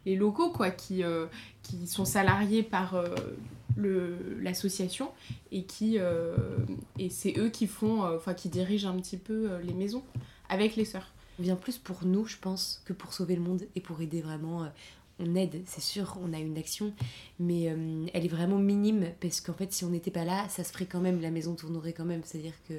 les 0.07 0.15
locaux 0.15 0.51
quoi, 0.51 0.71
qui, 0.71 1.03
qui 1.65 1.89
sont 1.89 2.05
salariés 2.05 2.63
par 2.63 2.95
le- 3.77 4.39
l'association 4.41 5.11
et 5.51 5.65
qui 5.65 5.99
et 6.97 7.11
c'est 7.11 7.37
eux 7.39 7.49
qui 7.49 7.67
font, 7.67 8.03
enfin 8.05 8.35
qui 8.35 8.49
dirigent 8.49 8.89
un 8.89 9.01
petit 9.01 9.17
peu 9.17 9.51
les 9.65 9.75
maisons 9.75 10.05
avec 10.49 10.77
les 10.77 10.85
sœurs. 10.85 11.13
On 11.39 11.43
vient 11.43 11.57
plus 11.57 11.79
pour 11.79 12.05
nous, 12.05 12.27
je 12.27 12.37
pense, 12.37 12.83
que 12.85 12.93
pour 12.93 13.13
sauver 13.13 13.37
le 13.37 13.43
monde 13.43 13.63
et 13.75 13.81
pour 13.81 14.01
aider 14.01 14.21
vraiment. 14.23 14.65
euh, 14.65 14.69
on 15.19 15.35
aide, 15.35 15.63
c'est 15.67 15.81
sûr, 15.81 16.19
on 16.23 16.33
a 16.33 16.39
une 16.39 16.59
action, 16.59 16.93
mais 17.39 17.71
euh, 17.71 18.07
elle 18.13 18.25
est 18.25 18.29
vraiment 18.29 18.59
minime 18.59 19.07
parce 19.21 19.41
qu'en 19.41 19.53
fait, 19.53 19.73
si 19.73 19.85
on 19.85 19.91
n'était 19.91 20.11
pas 20.11 20.25
là, 20.25 20.49
ça 20.49 20.65
se 20.65 20.73
ferait 20.73 20.87
quand 20.87 21.01
même, 21.01 21.21
la 21.21 21.31
maison 21.31 21.55
tournerait 21.55 21.93
quand 21.93 22.05
même. 22.05 22.23
C'est-à-dire 22.25 22.55
que 22.69 22.75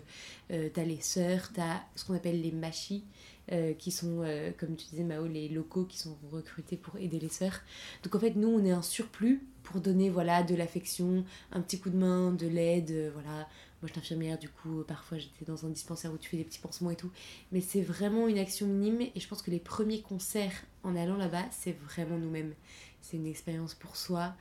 euh, 0.52 0.70
t'as 0.74 0.84
les 0.84 1.00
sœurs, 1.02 1.52
t'as 1.54 1.82
ce 1.96 2.06
qu'on 2.06 2.16
appelle 2.16 2.42
les 2.42 2.52
machis, 2.52 3.04
euh, 3.52 3.74
qui 3.74 3.92
sont, 3.92 4.24
comme 4.58 4.76
tu 4.76 4.88
disais 4.88 5.04
Mao, 5.04 5.28
les 5.28 5.50
locaux 5.50 5.86
qui 5.86 5.98
sont 5.98 6.18
recrutés 6.32 6.78
pour 6.78 6.98
aider 6.98 7.20
les 7.20 7.30
sœurs. 7.30 7.60
Donc 8.04 8.16
en 8.16 8.20
fait, 8.20 8.36
nous, 8.36 8.48
on 8.50 8.64
est 8.66 8.72
un 8.72 8.82
surplus 8.82 9.42
pour 9.64 9.80
donner 9.80 10.10
voilà 10.10 10.44
de 10.44 10.56
l'affection, 10.56 11.24
un 11.52 11.62
petit 11.62 11.80
coup 11.80 11.90
de 11.90 11.98
main, 11.98 12.32
de 12.32 12.48
l'aide, 12.48 13.12
voilà. 13.14 13.48
Moi, 13.84 13.90
je 13.90 14.00
suis 14.00 14.00
infirmière, 14.00 14.40
du 14.40 14.48
coup, 14.48 14.80
euh, 14.80 14.84
parfois 14.86 15.18
j'étais 15.18 15.44
dans 15.44 15.66
un 15.66 15.70
dispensaire 15.70 16.14
où 16.14 16.18
tu 16.18 16.30
fais 16.30 16.38
des 16.38 16.46
petits 16.46 16.60
pansements 16.60 16.90
et 16.90 16.96
tout. 16.96 17.12
Mais 17.52 17.60
c'est 17.60 17.82
vraiment 17.82 18.30
une 18.30 18.38
action 18.38 18.66
minime 18.66 19.02
et 19.02 19.20
je 19.20 19.28
pense 19.28 19.42
que 19.42 19.52
les 19.52 19.60
premiers 19.60 20.00
concerts 20.00 20.54
en 20.84 20.96
allant 20.96 21.18
là-bas, 21.18 21.44
c'est 21.52 21.74
vraiment 21.84 22.18
nous-mêmes. 22.18 22.54
C'est 23.02 23.18
une 23.18 23.28
expérience 23.28 23.74
pour 23.74 23.98
soi, 23.98 24.36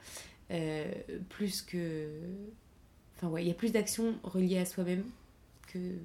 euh, 0.52 0.88
plus 1.28 1.60
que. 1.60 2.06
Enfin, 3.16 3.26
ouais, 3.30 3.42
il 3.42 3.48
y 3.48 3.50
a 3.50 3.54
plus 3.54 3.72
d'actions 3.72 4.14
reliées 4.22 4.58
à 4.58 4.64
soi-même 4.64 5.02
que 5.72 5.96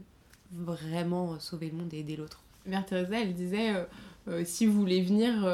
vraiment 0.51 1.39
sauver 1.39 1.69
le 1.69 1.77
monde 1.77 1.93
et 1.93 1.99
aider 1.99 2.15
l'autre. 2.15 2.41
Mère 2.65 2.87
Teresa, 2.87 3.21
elle 3.21 3.35
disait 3.35 3.85
euh, 4.27 4.43
si 4.45 4.65
vous 4.65 4.73
voulez 4.73 5.03
venir 5.03 5.47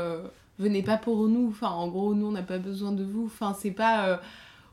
venez 0.58 0.84
pas 0.84 0.96
pour 0.96 1.28
nous. 1.28 1.50
Enfin, 1.50 1.72
en 1.72 1.90
gros, 1.90 2.16
nous, 2.16 2.28
on 2.28 2.32
n'a 2.32 2.44
pas 2.44 2.60
besoin 2.60 2.94
de 2.94 3.04
vous. 3.04 3.26
Enfin, 3.26 3.54
c'est 3.54 3.72
pas 3.72 4.22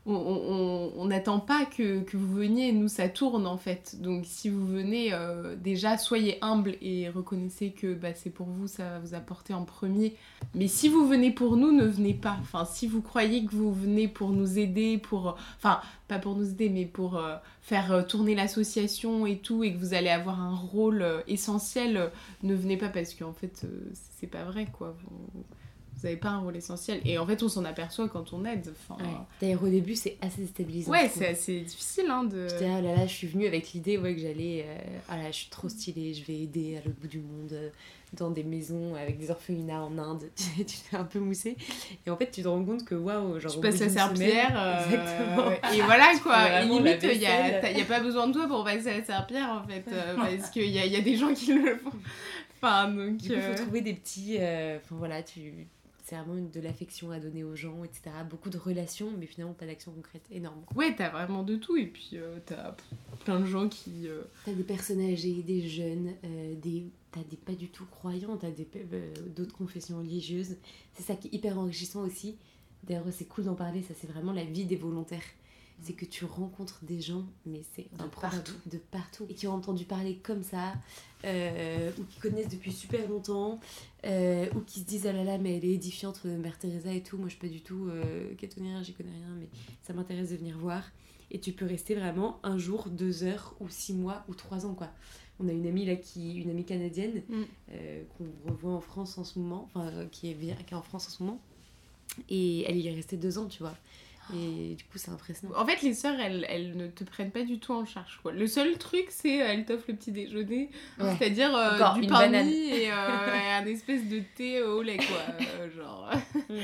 on 0.07 1.05
n'attend 1.05 1.39
pas 1.39 1.65
que, 1.65 2.03
vous 2.13 2.33
veniez, 2.33 2.71
nous 2.71 2.87
ça 2.87 3.07
tourne 3.07 3.45
en 3.45 3.57
fait. 3.57 4.01
Donc 4.01 4.23
si 4.25 4.49
vous 4.49 4.65
venez, 4.65 5.13
euh, 5.13 5.55
déjà 5.55 5.97
soyez 5.97 6.39
humble 6.41 6.75
et 6.81 7.09
reconnaissez 7.09 7.71
que 7.71 7.93
bah, 7.93 8.13
c'est 8.15 8.31
pour 8.31 8.47
vous, 8.47 8.67
ça 8.67 8.83
va 8.89 8.99
vous 8.99 9.13
apporter 9.13 9.53
en 9.53 9.63
premier. 9.63 10.15
Mais 10.55 10.67
si 10.67 10.89
vous 10.89 11.07
venez 11.07 11.31
pour 11.31 11.55
nous, 11.55 11.71
ne 11.71 11.85
venez 11.85 12.15
pas. 12.15 12.37
Enfin, 12.41 12.65
si 12.65 12.87
vous 12.87 13.01
croyez 13.01 13.45
que 13.45 13.51
vous 13.51 13.71
venez 13.71 14.07
pour 14.07 14.31
nous 14.31 14.57
aider, 14.57 14.97
pour... 14.97 15.37
Enfin, 15.57 15.81
pas 16.07 16.17
pour 16.17 16.35
nous 16.35 16.49
aider, 16.49 16.69
mais 16.69 16.85
pour 16.85 17.17
euh, 17.17 17.35
faire 17.61 17.91
euh, 17.91 18.01
tourner 18.01 18.33
l'association 18.33 19.27
et 19.27 19.37
tout, 19.37 19.63
et 19.63 19.71
que 19.71 19.77
vous 19.77 19.93
allez 19.93 20.09
avoir 20.09 20.41
un 20.41 20.55
rôle 20.55 21.05
essentiel, 21.27 22.11
ne 22.41 22.55
venez 22.55 22.77
pas 22.77 22.89
parce 22.89 23.13
qu'en 23.13 23.33
fait, 23.33 23.65
c'est 24.19 24.27
pas 24.27 24.43
vrai 24.43 24.67
quoi 24.71 24.97
n'avez 26.07 26.17
pas 26.17 26.29
un 26.29 26.39
rôle 26.39 26.55
essentiel. 26.55 27.01
Et 27.05 27.17
en 27.17 27.25
fait, 27.25 27.43
on 27.43 27.49
s'en 27.49 27.65
aperçoit 27.65 28.07
quand 28.07 28.33
on 28.33 28.45
aide. 28.45 28.73
Enfin, 28.89 29.01
D'ailleurs, 29.41 29.63
au 29.63 29.67
début, 29.67 29.95
c'est 29.95 30.17
assez 30.21 30.41
déstabilisant. 30.41 30.91
Ouais, 30.91 31.09
c'est 31.13 31.27
assez 31.27 31.61
difficile 31.61 32.05
hein, 32.09 32.23
de. 32.23 32.47
J'étais 32.47 32.65
ah 32.65 32.81
là 32.81 32.95
là, 32.95 33.07
je 33.07 33.13
suis 33.13 33.27
venue 33.27 33.47
avec 33.47 33.71
l'idée 33.73 33.97
ouais, 33.97 34.15
que 34.15 34.21
j'allais. 34.21 34.65
Euh, 34.67 34.77
ah 35.09 35.17
là, 35.17 35.31
je 35.31 35.37
suis 35.37 35.49
trop 35.49 35.69
stylée, 35.69 36.13
je 36.13 36.25
vais 36.25 36.39
aider 36.39 36.77
à 36.77 36.85
l'autre 36.85 36.99
bout 36.99 37.07
du 37.07 37.19
monde, 37.19 37.51
euh, 37.53 37.69
dans 38.13 38.29
des 38.29 38.43
maisons 38.43 38.95
avec 38.95 39.17
des 39.17 39.31
orphelinats 39.31 39.83
en 39.83 39.97
Inde. 39.97 40.23
tu 40.35 40.63
fais 40.65 40.97
un 40.97 41.03
peu 41.03 41.19
mousser. 41.19 41.55
Et 42.05 42.09
en 42.09 42.17
fait, 42.17 42.31
tu 42.31 42.43
te 42.43 42.47
rends 42.47 42.63
compte 42.63 42.85
que 42.85 42.95
waouh, 42.95 43.39
genre. 43.39 43.53
Tu 43.53 43.59
passes 43.59 43.81
à 43.81 43.89
Saint-Pierre. 43.89 44.53
Euh, 44.57 44.85
Exactement. 44.85 45.51
Et 45.73 45.81
voilà 45.81 46.13
quoi. 46.21 46.61
Et 46.61 46.65
limite, 46.65 47.03
il 47.03 47.19
n'y 47.19 47.25
a, 47.25 47.57
a, 47.57 47.85
pas 47.85 47.99
besoin 47.99 48.27
de 48.27 48.33
toi 48.33 48.47
pour 48.47 48.63
passer 48.63 48.89
à 48.89 49.03
Saint-Pierre 49.03 49.63
en 49.63 49.67
fait. 49.67 49.85
parce 50.15 50.49
qu'il 50.49 50.69
y 50.69 50.79
a, 50.79 50.85
y 50.85 50.95
a 50.95 51.01
des 51.01 51.15
gens 51.15 51.33
qui 51.33 51.53
le 51.53 51.77
font. 51.77 51.91
Enfin, 52.61 52.89
donc. 52.89 53.23
Il 53.23 53.41
faut 53.41 53.63
trouver 53.63 53.81
des 53.81 53.93
petits. 53.93 54.37
Enfin 54.37 54.95
voilà, 54.97 55.23
tu 55.23 55.67
c'est 56.11 56.17
vraiment 56.17 56.41
de 56.41 56.59
l'affection 56.59 57.11
à 57.11 57.19
donner 57.19 57.45
aux 57.45 57.55
gens, 57.55 57.85
etc. 57.85 58.11
Beaucoup 58.29 58.49
de 58.49 58.57
relations, 58.57 59.11
mais 59.17 59.25
finalement 59.25 59.53
pas 59.53 59.65
d'action 59.65 59.93
concrète 59.93 60.25
énorme. 60.29 60.61
Ouais, 60.75 60.93
t'as 60.93 61.09
vraiment 61.09 61.43
de 61.43 61.55
tout, 61.55 61.77
et 61.77 61.85
puis 61.85 62.11
euh, 62.15 62.37
t'as 62.45 62.75
plein 63.23 63.39
de 63.39 63.45
gens 63.45 63.69
qui. 63.69 64.09
Euh, 64.09 64.23
t'as 64.45 64.51
des 64.51 64.63
personnes 64.63 64.99
âgées, 64.99 65.41
des 65.41 65.69
jeunes, 65.69 66.11
euh, 66.25 66.55
des 66.55 66.87
t'as 67.11 67.23
des 67.23 67.37
pas 67.37 67.53
du 67.53 67.69
tout 67.69 67.85
croyants, 67.85 68.35
t'as 68.35 68.51
des 68.51 68.67
d'autres 69.33 69.55
confessions 69.55 69.99
religieuses. 69.99 70.57
C'est 70.93 71.03
ça 71.03 71.15
qui 71.15 71.29
est 71.29 71.33
hyper 71.33 71.57
enrichissant 71.57 72.01
aussi. 72.01 72.35
D'ailleurs, 72.83 73.05
c'est 73.11 73.25
cool 73.25 73.45
d'en 73.45 73.55
parler, 73.55 73.81
ça 73.81 73.93
c'est 73.97 74.07
vraiment 74.07 74.33
la 74.33 74.43
vie 74.43 74.65
des 74.65 74.75
volontaires 74.75 75.23
c'est 75.81 75.93
que 75.93 76.05
tu 76.05 76.25
rencontres 76.25 76.79
des 76.83 77.01
gens, 77.01 77.25
mais 77.45 77.63
c'est 77.73 77.87
de 77.97 78.03
partout. 78.21 78.53
de 78.67 78.77
partout, 78.77 79.25
et 79.29 79.33
qui 79.33 79.47
ont 79.47 79.53
entendu 79.53 79.85
parler 79.85 80.15
comme 80.17 80.43
ça, 80.43 80.73
euh, 81.25 81.91
ou 81.99 82.03
qui 82.03 82.19
connaissent 82.19 82.49
depuis 82.49 82.71
super 82.71 83.07
longtemps, 83.09 83.59
euh, 84.05 84.45
ou 84.55 84.59
qui 84.59 84.81
se 84.81 84.85
disent 84.85 85.07
ah 85.07 85.13
là 85.13 85.23
là, 85.23 85.37
mais 85.37 85.57
elle 85.57 85.65
est 85.65 85.73
édifiante, 85.73 86.21
euh, 86.25 86.37
Mère 86.37 86.57
Teresa 86.59 86.93
et 86.93 87.01
tout. 87.01 87.17
Moi, 87.17 87.27
je 87.27 87.31
suis 87.31 87.39
pas 87.39 87.51
du 87.51 87.61
tout 87.61 87.87
euh, 87.89 88.29
j'y 88.39 88.93
connais 88.93 89.11
rien, 89.11 89.35
mais 89.39 89.47
ça 89.81 89.93
m'intéresse 89.93 90.29
de 90.29 90.35
venir 90.35 90.57
voir. 90.57 90.83
Et 91.31 91.39
tu 91.39 91.51
peux 91.51 91.65
rester 91.65 91.95
vraiment 91.95 92.39
un 92.43 92.57
jour, 92.57 92.89
deux 92.89 93.23
heures, 93.23 93.55
ou 93.59 93.69
six 93.69 93.93
mois, 93.93 94.23
ou 94.27 94.35
trois 94.35 94.65
ans, 94.65 94.75
quoi. 94.75 94.89
On 95.39 95.47
a 95.47 95.51
une 95.51 95.65
amie 95.65 95.85
là 95.85 95.95
qui, 95.95 96.35
une 96.35 96.51
amie 96.51 96.65
canadienne, 96.65 97.23
mm. 97.27 97.43
qu'on 98.15 98.51
revoit 98.51 98.73
en 98.73 98.81
France 98.81 99.17
en 99.17 99.23
ce 99.23 99.39
moment, 99.39 99.67
enfin 99.73 100.05
qui 100.11 100.29
est, 100.29 100.35
qui 100.35 100.73
est 100.73 100.77
en 100.77 100.83
France 100.83 101.07
en 101.07 101.09
ce 101.09 101.23
moment, 101.23 101.41
et 102.29 102.63
elle 102.69 102.77
y 102.77 102.87
est 102.87 102.93
restée 102.93 103.17
deux 103.17 103.39
ans, 103.39 103.47
tu 103.47 103.63
vois. 103.63 103.75
Et 104.33 104.75
du 104.75 104.83
coup, 104.85 104.97
c'est 104.97 105.11
impressionnant. 105.11 105.55
En 105.57 105.65
fait, 105.65 105.81
les 105.81 105.93
sœurs, 105.93 106.19
elles, 106.19 106.45
elles, 106.49 106.75
ne 106.75 106.87
te 106.87 107.03
prennent 107.03 107.31
pas 107.31 107.43
du 107.43 107.59
tout 107.59 107.73
en 107.73 107.85
charge. 107.85 108.19
Quoi. 108.21 108.31
Le 108.31 108.47
seul 108.47 108.77
truc, 108.77 109.07
c'est 109.09 109.41
euh, 109.41 109.47
elles 109.49 109.65
t'offrent 109.65 109.85
le 109.89 109.95
petit 109.95 110.11
déjeuner, 110.11 110.69
c'est-à-dire 110.97 111.55
euh, 111.55 111.99
du 111.99 112.07
pain 112.07 112.31
et, 112.33 112.91
euh, 112.91 113.59
un 113.59 113.65
espèce 113.65 114.07
de 114.07 114.21
thé 114.35 114.61
au 114.61 114.81
lait, 114.81 114.97
quoi. 114.97 115.67
genre. 115.75 116.11
Mm. 116.49 116.55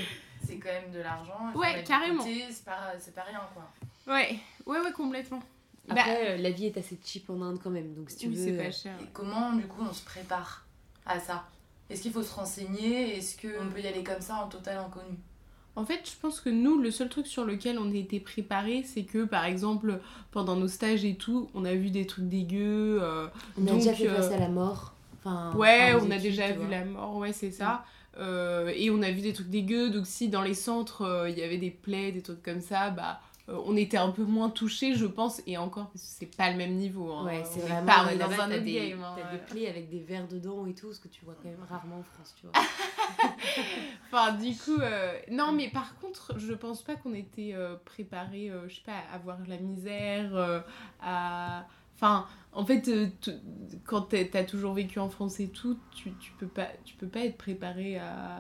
C'est 0.45 0.57
quand 0.57 0.69
même 0.69 0.91
de 0.91 0.99
l'argent. 0.99 1.51
Ouais, 1.55 1.83
carrément. 1.83 2.23
C'est 2.23 2.63
pas, 2.63 2.93
pas 3.15 3.23
rien, 3.23 3.41
quoi. 3.53 4.13
Ouais, 4.13 4.39
ouais, 4.65 4.79
ouais, 4.79 4.91
complètement. 4.93 5.41
Après, 5.89 6.35
bah, 6.35 6.41
la 6.41 6.49
vie 6.51 6.65
est 6.65 6.77
assez 6.77 6.97
cheap 7.03 7.29
en 7.29 7.41
Inde 7.41 7.59
quand 7.63 7.69
même, 7.69 7.93
donc 7.93 8.09
si 8.09 8.17
tu 8.17 8.27
oui, 8.27 8.35
veux. 8.35 8.43
c'est 8.43 8.63
pas 8.63 8.71
cher. 8.71 8.95
Et 9.01 9.07
comment, 9.13 9.53
du 9.53 9.67
coup, 9.67 9.81
on 9.89 9.93
se 9.93 10.03
prépare 10.03 10.65
à 11.05 11.19
ça? 11.19 11.45
Est-ce 11.89 12.01
qu'il 12.01 12.11
faut 12.11 12.23
se 12.23 12.33
renseigner? 12.33 13.17
Est-ce 13.17 13.37
qu'on 13.41 13.69
peut 13.69 13.79
y 13.79 13.87
aller 13.87 14.03
comme 14.03 14.21
ça 14.21 14.35
en 14.35 14.47
total 14.47 14.77
inconnu? 14.77 15.17
En 15.77 15.85
fait, 15.85 16.01
je 16.03 16.19
pense 16.19 16.41
que 16.41 16.49
nous, 16.49 16.79
le 16.79 16.89
seul 16.89 17.07
truc 17.07 17.27
sur 17.27 17.45
lequel 17.45 17.77
on 17.77 17.91
a 17.91 17.95
été 17.95 18.19
préparés, 18.19 18.83
c'est 18.83 19.03
que 19.03 19.25
par 19.25 19.45
exemple, 19.45 19.99
pendant 20.31 20.55
nos 20.55 20.67
stages 20.67 21.05
et 21.05 21.13
tout, 21.13 21.49
on 21.53 21.65
a 21.65 21.75
vu 21.75 21.91
des 21.91 22.07
trucs 22.07 22.27
dégueux. 22.27 22.99
Euh, 23.01 23.27
on 23.61 23.67
a 23.67 23.73
déjà 23.73 23.93
fait 23.93 24.07
face 24.07 24.31
à 24.31 24.39
la 24.39 24.49
mort. 24.49 24.95
Enfin, 25.19 25.53
ouais, 25.55 25.93
on 26.01 26.09
a 26.09 26.17
déjà 26.17 26.51
vu 26.51 26.67
la 26.67 26.83
mort, 26.83 27.17
ouais, 27.17 27.31
c'est 27.31 27.51
ça. 27.51 27.85
Euh, 28.19 28.71
et 28.75 28.89
on 28.89 29.01
a 29.03 29.11
vu 29.11 29.21
des 29.21 29.33
trucs 29.33 29.49
dégueux, 29.49 29.91
donc 29.91 30.07
si 30.07 30.29
dans 30.29 30.41
les 30.41 30.55
centres 30.55 31.03
euh, 31.03 31.29
il 31.29 31.37
y 31.37 31.43
avait 31.43 31.59
des 31.59 31.69
plaies, 31.69 32.11
des 32.11 32.21
trucs 32.21 32.41
comme 32.41 32.61
ça, 32.61 32.89
bah 32.89 33.19
euh, 33.19 33.26
on 33.47 33.77
était 33.77 33.97
un 33.97 34.11
peu 34.11 34.23
moins 34.23 34.49
touchés, 34.49 34.95
je 34.95 35.05
pense, 35.05 35.41
et 35.47 35.57
encore, 35.57 35.87
parce 35.87 36.03
que 36.03 36.09
c'est 36.19 36.35
pas 36.35 36.51
le 36.51 36.57
même 36.57 36.75
niveau. 36.75 37.11
Hein. 37.11 37.25
Ouais, 37.25 37.43
c'est 37.45 37.61
vraiment. 37.61 37.85
Pas, 37.85 38.15
dans 38.15 38.31
un 38.41 38.51
autre 38.51 38.63
game. 38.63 39.01
Hein, 39.01 39.15
t'as 39.15 39.31
des 39.31 39.37
plaies 39.37 39.67
avec 39.69 39.89
des 39.89 39.99
verres 39.99 40.27
dedans 40.27 40.65
et 40.67 40.73
tout, 40.73 40.91
ce 40.91 40.99
que 40.99 41.07
tu 41.07 41.23
vois 41.23 41.35
quand 41.41 41.49
même 41.49 41.63
rarement 41.69 41.99
en 41.99 42.03
France, 42.03 42.35
tu 42.39 42.47
vois. 42.47 42.53
enfin, 44.11 44.33
du 44.33 44.55
coup, 44.55 44.79
euh, 44.79 45.17
non, 45.31 45.53
mais 45.53 45.69
par 45.69 45.97
contre, 45.99 46.37
je 46.37 46.53
pense 46.53 46.83
pas 46.83 46.95
qu'on 46.95 47.13
était 47.13 47.53
euh, 47.53 47.75
préparés, 47.85 48.51
je 48.67 48.75
sais 48.75 48.81
pas, 48.85 49.03
à 49.13 49.17
voir 49.17 49.37
la 49.47 49.57
misère, 49.57 50.63
à 51.01 51.65
Enfin, 51.97 52.27
en 52.53 52.65
fait, 52.65 52.87
euh, 52.87 53.07
quand 53.85 54.09
t'as 54.31 54.43
toujours 54.43 54.73
vécu 54.73 54.99
en 54.99 55.09
France 55.09 55.39
et 55.39 55.47
tout, 55.47 55.77
tu, 55.95 56.11
tu, 56.19 56.31
peux, 56.39 56.47
pas, 56.47 56.67
tu 56.85 56.95
peux 56.95 57.07
pas 57.07 57.21
être 57.21 57.37
préparé 57.37 57.97
à, 57.97 58.39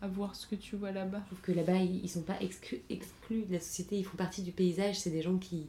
à 0.00 0.08
voir 0.08 0.34
ce 0.34 0.46
que 0.46 0.54
tu 0.54 0.76
vois 0.76 0.92
là-bas. 0.92 1.20
Je 1.22 1.26
trouve 1.26 1.40
que 1.40 1.52
là-bas, 1.52 1.78
ils, 1.78 2.08
sont 2.08 2.22
pas 2.22 2.40
exclus, 2.40 2.82
exclus 2.90 3.44
de 3.46 3.52
la 3.52 3.60
société, 3.60 3.96
ils 3.96 4.04
font 4.04 4.16
partie 4.16 4.42
du 4.42 4.52
paysage. 4.52 4.98
C'est 4.98 5.10
des 5.10 5.22
gens 5.22 5.38
qui, 5.38 5.68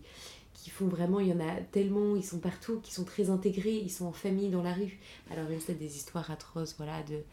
qui 0.53 0.69
font 0.69 0.87
vraiment, 0.87 1.19
il 1.19 1.27
y 1.27 1.33
en 1.33 1.39
a 1.39 1.61
tellement, 1.71 2.15
ils 2.15 2.25
sont 2.25 2.39
partout, 2.39 2.79
qui 2.79 2.93
sont 2.93 3.05
très 3.05 3.29
intégrés, 3.29 3.75
ils 3.75 3.91
sont 3.91 4.05
en 4.05 4.13
famille 4.13 4.49
dans 4.49 4.63
la 4.63 4.73
rue. 4.73 4.99
Alors, 5.31 5.51
y 5.51 5.55
a 5.55 5.73
des 5.73 5.95
histoires 5.97 6.29
atroces, 6.31 6.75
voilà, 6.77 7.03
de 7.03 7.23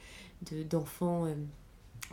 d'enfants. 0.65 1.27
De, 1.27 1.35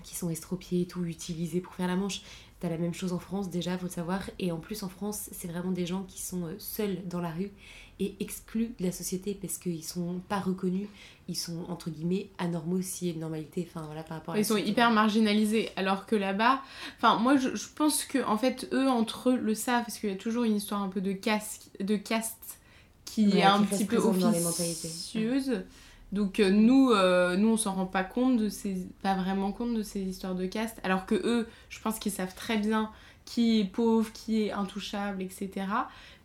qui 0.04 0.16
sont 0.16 0.30
estropiés 0.30 0.82
et 0.82 0.86
tout, 0.86 1.04
utilisés 1.06 1.62
pour 1.62 1.74
faire 1.74 1.88
la 1.88 1.96
manche. 1.96 2.22
T'as 2.60 2.70
la 2.70 2.78
même 2.78 2.94
chose 2.94 3.14
en 3.14 3.20
France 3.20 3.50
déjà, 3.50 3.78
faut 3.78 3.86
le 3.86 3.92
savoir. 3.92 4.30
Et 4.38 4.52
en 4.52 4.58
plus 4.58 4.84
en 4.84 4.90
France, 4.90 5.30
c'est 5.32 5.48
vraiment 5.48 5.72
des 5.72 5.86
gens 5.86 6.04
qui 6.04 6.22
sont 6.22 6.46
euh, 6.46 6.56
seuls 6.58 6.98
dans 7.08 7.22
la 7.22 7.32
rue 7.32 7.52
et 8.00 8.16
exclus 8.20 8.72
de 8.80 8.86
la 8.86 8.92
société 8.92 9.38
parce 9.40 9.58
qu'ils 9.58 9.84
sont 9.84 10.22
pas 10.30 10.40
reconnus, 10.40 10.88
ils 11.28 11.36
sont 11.36 11.66
entre 11.68 11.90
guillemets 11.90 12.30
anormaux 12.38 12.80
a 12.80 13.06
une 13.06 13.20
normalité, 13.20 13.68
enfin 13.70 13.86
voilà 13.86 14.04
par 14.04 14.18
rapport 14.18 14.34
à 14.36 14.40
Ils 14.40 14.46
sont 14.46 14.58
hyper 14.58 14.90
marginalisés. 14.92 15.70
Alors 15.76 16.06
que 16.06 16.16
là-bas, 16.16 16.62
enfin 16.98 17.18
moi 17.18 17.36
je, 17.38 17.50
pense 17.76 18.06
que 18.06 18.24
en 18.26 18.38
fait 18.38 18.70
eux 18.74 18.88
entre 18.90 19.32
eux 19.32 19.38
le 19.38 19.54
savent. 19.54 19.84
Parce 19.84 20.00
qu'il 20.00 20.10
y 20.10 20.14
a 20.14 20.18
toujours 20.18 20.46
une 20.46 20.56
histoire 20.56 20.82
un 20.82 20.90
peu 20.90 21.02
de 21.02 21.12
caste, 21.12 21.72
de 21.80 21.98
caste 21.98 22.60
qui 23.06 23.38
est 23.38 23.44
un 23.44 23.64
petit 23.64 23.86
peu 23.86 23.98
officieuse. 23.98 25.64
Donc 26.12 26.40
euh, 26.40 26.50
nous, 26.50 26.92
euh, 26.92 27.36
nous 27.36 27.50
on 27.50 27.58
s'en 27.58 27.74
rend 27.74 27.86
pas 27.86 28.04
compte 28.04 28.38
de 28.38 28.50
ces, 28.50 28.88
pas 29.04 29.16
vraiment 29.16 29.52
compte 29.52 29.76
de 29.76 29.84
ces 29.84 30.02
histoires 30.02 30.36
de 30.36 30.46
caste, 30.46 30.80
alors 30.84 31.06
que 31.06 31.16
eux, 31.16 31.48
je 31.70 31.80
pense 31.80 32.00
qu'ils 32.00 32.12
savent 32.12 32.36
très 32.36 32.58
bien 32.58 32.92
qui 33.26 33.60
est 33.60 33.66
pauvre, 33.66 34.12
qui 34.12 34.42
est 34.42 34.52
intouchable, 34.52 35.22
etc. 35.22 35.52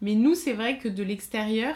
Mais 0.00 0.14
nous, 0.14 0.34
c'est 0.34 0.54
vrai 0.54 0.78
que 0.78 0.88
de 0.88 1.02
l'extérieur, 1.02 1.74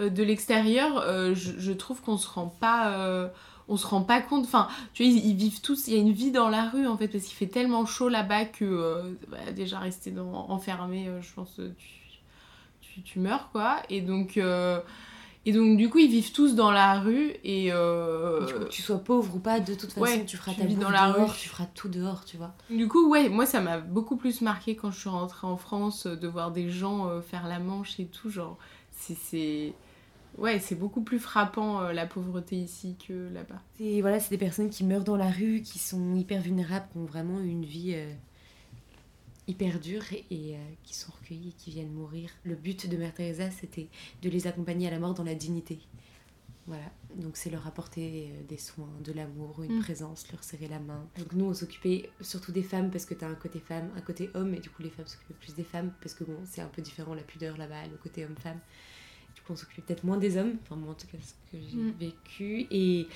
euh, 0.00 0.10
de 0.10 0.24
l'extérieur, 0.24 1.00
je, 1.36 1.72
trouve 1.72 2.00
qu'on 2.00 2.16
se 2.16 2.28
rend 2.28 2.48
pas, 2.48 3.30
on 3.68 3.76
se 3.76 3.86
rend 3.86 4.02
pas 4.02 4.20
compte. 4.20 4.46
Enfin, 4.46 4.66
tu 4.94 5.04
vois, 5.04 5.12
ils, 5.12 5.36
vivent 5.36 5.60
tous, 5.60 5.86
il 5.86 5.94
y 5.94 5.96
a 5.96 6.00
une 6.00 6.10
vie 6.10 6.32
dans 6.32 6.48
la 6.48 6.68
rue 6.68 6.88
en 6.88 6.96
fait, 6.96 7.06
parce 7.06 7.22
qu'il 7.22 7.36
fait 7.36 7.46
tellement 7.46 7.86
chaud 7.86 8.08
là-bas 8.08 8.46
que 8.46 9.16
bah, 9.28 9.52
déjà 9.54 9.78
rester 9.78 10.12
enfermé, 10.18 11.08
je 11.20 11.32
pense, 11.32 11.60
tu, 12.80 13.00
tu, 13.02 13.20
meurs 13.20 13.50
quoi. 13.52 13.76
Et 13.90 14.00
donc 14.00 14.40
et 15.46 15.52
donc, 15.52 15.76
du 15.76 15.90
coup, 15.90 15.98
ils 15.98 16.10
vivent 16.10 16.32
tous 16.32 16.54
dans 16.54 16.70
la 16.70 17.00
rue 17.00 17.34
et. 17.44 17.70
Euh... 17.70 18.46
que 18.46 18.68
tu 18.68 18.80
sois 18.80 18.98
pauvre 18.98 19.36
ou 19.36 19.38
pas, 19.38 19.60
de 19.60 19.74
toute 19.74 19.92
façon, 19.92 20.24
tu 20.26 20.36
feras 20.36 20.54
ta 20.54 20.64
vie 20.64 20.76
dans 20.76 20.90
la 20.90 21.12
rue. 21.12 21.30
Tu 21.38 21.48
feras 21.48 21.66
tout 21.66 21.88
dehors, 21.88 22.24
tu 22.24 22.36
vois. 22.36 22.54
Du 22.70 22.88
coup, 22.88 23.10
ouais, 23.10 23.28
moi, 23.28 23.44
ça 23.44 23.60
m'a 23.60 23.78
beaucoup 23.78 24.16
plus 24.16 24.40
marqué 24.40 24.74
quand 24.74 24.90
je 24.90 25.00
suis 25.00 25.10
rentrée 25.10 25.46
en 25.46 25.56
France 25.56 26.06
euh, 26.06 26.16
de 26.16 26.26
voir 26.26 26.50
des 26.50 26.70
gens 26.70 27.08
euh, 27.08 27.20
faire 27.20 27.46
la 27.46 27.58
manche 27.58 28.00
et 28.00 28.06
tout. 28.06 28.30
Genre, 28.30 28.56
c'est. 28.90 29.74
Ouais, 30.38 30.58
c'est 30.58 30.74
beaucoup 30.74 31.02
plus 31.02 31.20
frappant 31.20 31.80
euh, 31.80 31.92
la 31.92 32.06
pauvreté 32.06 32.56
ici 32.56 32.96
que 33.06 33.32
là-bas. 33.32 33.60
Et 33.78 34.00
voilà, 34.00 34.18
c'est 34.18 34.30
des 34.30 34.38
personnes 34.38 34.70
qui 34.70 34.82
meurent 34.82 35.04
dans 35.04 35.16
la 35.16 35.30
rue, 35.30 35.60
qui 35.62 35.78
sont 35.78 36.16
hyper 36.16 36.40
vulnérables, 36.40 36.86
qui 36.90 36.98
ont 36.98 37.04
vraiment 37.04 37.38
une 37.38 37.64
vie 37.64 37.94
hyper 39.46 39.78
durs 39.78 40.12
et, 40.12 40.54
euh, 40.54 40.58
qui 40.82 40.94
sont 40.94 41.12
recueillis, 41.12 41.54
qui 41.58 41.70
viennent 41.70 41.92
mourir. 41.92 42.30
Le 42.44 42.54
but 42.54 42.88
de 42.88 42.96
Mère 42.96 43.14
Teresa, 43.14 43.50
c'était 43.50 43.88
de 44.22 44.30
les 44.30 44.46
accompagner 44.46 44.88
à 44.88 44.90
la 44.90 44.98
mort 44.98 45.14
dans 45.14 45.24
la 45.24 45.34
dignité. 45.34 45.78
Voilà, 46.66 46.90
donc 47.16 47.36
c'est 47.36 47.50
leur 47.50 47.66
apporter 47.66 48.30
euh, 48.30 48.42
des 48.48 48.56
soins, 48.56 48.88
de 49.04 49.12
l'amour, 49.12 49.62
une 49.62 49.78
mm. 49.78 49.82
présence, 49.82 50.30
leur 50.32 50.42
serrer 50.42 50.68
la 50.68 50.78
main. 50.78 51.06
Donc 51.18 51.32
nous, 51.34 51.44
on 51.44 51.52
s'occupait 51.52 52.08
surtout 52.22 52.52
des 52.52 52.62
femmes 52.62 52.90
parce 52.90 53.04
que 53.04 53.12
t'as 53.12 53.28
un 53.28 53.34
côté 53.34 53.60
femme, 53.60 53.90
un 53.96 54.00
côté 54.00 54.30
homme, 54.32 54.54
et 54.54 54.60
du 54.60 54.70
coup 54.70 54.82
les 54.82 54.88
femmes 54.88 55.06
s'occupaient 55.06 55.34
plus 55.34 55.54
des 55.54 55.64
femmes 55.64 55.92
parce 56.00 56.14
que 56.14 56.24
bon, 56.24 56.38
c'est 56.46 56.62
un 56.62 56.68
peu 56.68 56.80
différent 56.80 57.12
la 57.14 57.22
pudeur 57.22 57.58
là-bas, 57.58 57.86
le 57.86 57.98
côté 57.98 58.24
homme-femme. 58.24 58.60
Qu'on 59.46 59.56
s'occupait 59.56 59.82
peut-être 59.82 60.04
moins 60.04 60.16
des 60.16 60.38
hommes, 60.38 60.54
enfin 60.62 60.74
moi 60.76 60.92
en 60.92 60.94
tout 60.94 61.06
cas 61.06 61.18
ce 61.20 61.32
que 61.54 61.62
j'ai 61.70 61.76
Mm. 61.76 61.92
vécu. 62.00 62.66
Et, 62.70 63.06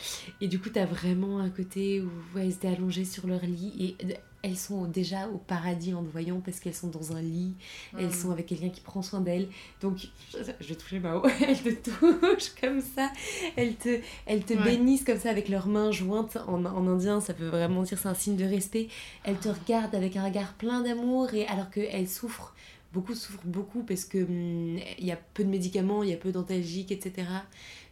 et 0.43 0.49
du 0.49 0.59
coup, 0.61 0.69
t'as 0.69 0.85
vraiment 0.85 1.39
un 1.39 1.49
côté 1.49 2.03
où 2.03 2.11
ouais, 2.35 2.45
elles 2.45 2.53
étaient 2.53 2.69
allongées 2.69 3.07
sur 3.07 3.27
leur 3.27 3.41
lit 3.41 3.73
et 4.01 4.15
elles 4.43 4.57
sont 4.59 4.85
déjà 4.85 5.27
au 5.29 5.39
paradis 5.39 5.95
en 5.95 6.05
te 6.05 6.11
voyant 6.11 6.41
parce 6.41 6.61
qu'elles 6.61 6.75
sont 6.75 6.89
dans 6.89 7.13
un 7.17 7.23
lit, 7.23 7.55
elles 7.99 8.09
Mm. 8.09 8.13
sont 8.13 8.31
avec 8.31 8.45
quelqu'un 8.47 8.69
qui 8.69 8.83
prend 8.83 9.01
soin 9.01 9.21
d'elles. 9.23 9.49
Donc, 9.81 10.09
je, 10.31 10.67
vais 10.69 10.75
toucher 10.75 11.01
Mao, 11.01 11.23
elles 11.47 11.63
te 11.63 11.91
touchent 11.91 12.53
comme 12.61 12.83
ça, 12.83 13.11
elles 13.57 13.77
te, 13.77 13.99
elles 14.27 14.45
te 14.45 14.53
Ouais. 14.53 14.63
bénissent 14.65 15.05
comme 15.05 15.19
ça 15.19 15.31
avec 15.31 15.49
leurs 15.49 15.67
mains 15.67 15.91
jointes. 15.93 16.37
En, 16.47 16.63
en 16.67 16.87
indien, 16.89 17.21
ça 17.23 17.33
peut 17.33 17.49
vraiment 17.49 17.83
dire 17.85 17.99
c'est 17.99 18.09
un 18.09 18.15
signe 18.15 18.37
de 18.37 18.45
respect. 18.45 18.89
Elles 19.25 19.39
te 19.39 19.49
regardent 19.49 19.95
avec 19.95 20.15
un 20.17 20.25
regard 20.25 20.53
plein 20.55 20.83
d'amour 20.83 21.33
et 21.33 21.47
alors 21.47 21.71
qu'elles 21.71 22.09
souffrent 22.09 22.55
beaucoup 22.99 23.15
souffrent 23.15 23.47
beaucoup 23.47 23.83
parce 23.85 24.05
que 24.05 24.19
il 24.19 25.07
y 25.07 25.13
a 25.13 25.19
peu 25.35 25.45
de 25.45 25.49
médicaments, 25.49 26.03
il 26.03 26.11
y 26.11 26.13
a 26.13 26.17
peu 26.17 26.33
d'antalgiques, 26.33 26.91
etc. 26.91 27.29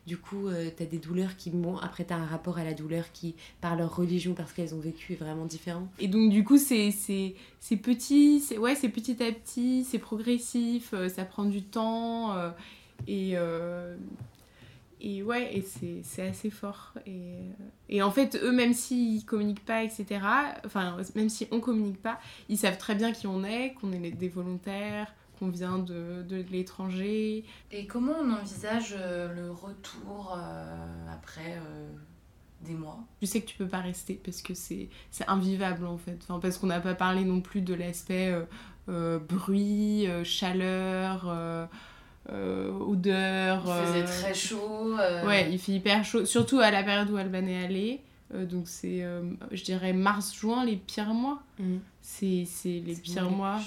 Du 0.07 0.17
coup, 0.17 0.47
euh, 0.47 0.71
t'as 0.77 0.85
des 0.85 0.99
douleurs 0.99 1.37
qui, 1.37 1.51
bon, 1.51 1.77
après 1.79 2.05
t'as 2.05 2.17
un 2.17 2.27
rapport 2.27 2.59
à 2.59 2.65
la 2.65 2.75
douleur 2.75 3.11
qui, 3.13 3.35
par 3.61 3.77
leur 3.77 3.95
religion, 3.95 4.35
parce 4.35 4.53
qu'elles 4.53 4.75
ont 4.75 4.81
vécu, 4.81 5.15
est 5.15 5.17
vraiment 5.17 5.47
différent. 5.47 5.89
Et 5.99 6.09
donc 6.09 6.31
du 6.31 6.43
coup 6.45 6.59
c'est 6.59 6.93
petit, 7.83 8.41
c'est 8.41 8.59
ouais 8.59 8.75
c'est 8.75 8.89
petit 8.89 9.23
à 9.23 9.31
petit, 9.31 9.85
c'est 9.85 9.99
progressif, 9.99 10.91
euh, 10.93 11.09
ça 11.09 11.25
prend 11.25 11.45
du 11.45 11.63
temps 11.63 12.37
euh, 12.37 12.51
et 13.07 13.33
euh, 13.35 13.97
et 15.07 15.23
ouais 15.23 15.57
et 15.57 15.63
c'est 16.03 16.27
assez 16.27 16.51
fort. 16.51 16.93
Et 17.07 17.39
et 17.89 18.03
en 18.03 18.11
fait 18.11 18.39
eux 18.43 18.53
même 18.53 18.75
s'ils 18.75 19.25
communiquent 19.25 19.65
pas 19.65 19.83
etc 19.85 20.21
enfin 20.65 20.97
même 21.15 21.29
si 21.29 21.47
on 21.51 21.61
communique 21.61 22.03
pas 22.03 22.19
ils 22.49 22.59
savent 22.59 22.79
très 22.79 22.95
bien 22.95 23.13
qui 23.13 23.27
on 23.27 23.45
est 23.45 23.75
qu'on 23.75 23.93
est 23.93 24.11
des 24.11 24.29
volontaires 24.29 25.13
qu'on 25.39 25.49
vient 25.49 25.79
de, 25.79 26.23
de 26.23 26.45
l'étranger. 26.51 27.45
Et 27.71 27.87
comment 27.87 28.15
on 28.23 28.33
envisage 28.33 28.95
euh, 28.99 29.33
le 29.35 29.51
retour 29.51 30.35
euh, 30.37 31.13
après 31.13 31.59
euh, 31.59 31.89
des 32.63 32.73
mois? 32.75 33.01
Je 33.21 33.27
sais 33.27 33.41
que 33.43 33.47
tu 33.47 33.57
peux 33.57 33.69
pas 33.69 33.81
rester 33.81 34.15
parce 34.25 34.41
que 34.43 34.55
c'est 34.55 34.89
invivable 35.27 35.87
en 35.87 35.99
fait. 35.99 36.19
Enfin, 36.23 36.41
parce 36.41 36.59
qu'on 36.59 36.69
n'a 36.69 36.81
pas 36.81 36.95
parlé 36.95 37.25
non 37.25 37.41
plus 37.41 37.61
de 37.61 37.75
l'aspect 37.75 38.33
euh, 38.33 38.45
euh, 38.89 39.19
bruit, 39.19 40.07
euh, 40.07 40.25
chaleur, 40.25 41.31
euh, 42.33 42.71
odeur. 42.73 43.63
Il 43.67 43.87
faisait 43.87 44.03
euh, 44.03 44.21
très 44.23 44.35
chaud. 44.35 44.97
euh, 44.99 45.27
Ouais, 45.27 45.49
il 45.51 45.59
fait 45.59 45.73
hyper 45.73 46.05
chaud, 46.05 46.25
surtout 46.25 46.59
à 46.61 46.71
la 46.71 46.83
période 46.83 47.11
où 47.11 47.17
Alban 47.17 47.47
est 47.47 47.65
allé. 47.65 48.01
Euh, 48.35 48.45
donc 48.45 48.65
c'est, 48.69 49.03
euh, 49.05 49.23
je 49.53 49.63
dirais, 49.63 49.93
mars-juin, 49.93 50.65
les 50.65 50.77
pires 50.77 51.15
mois. 51.15 51.43
C'est 52.03 52.45
c'est 52.47 52.83
les 52.85 52.95
C'est 52.97 53.01
pires 53.03 53.31
mois. 53.31 53.59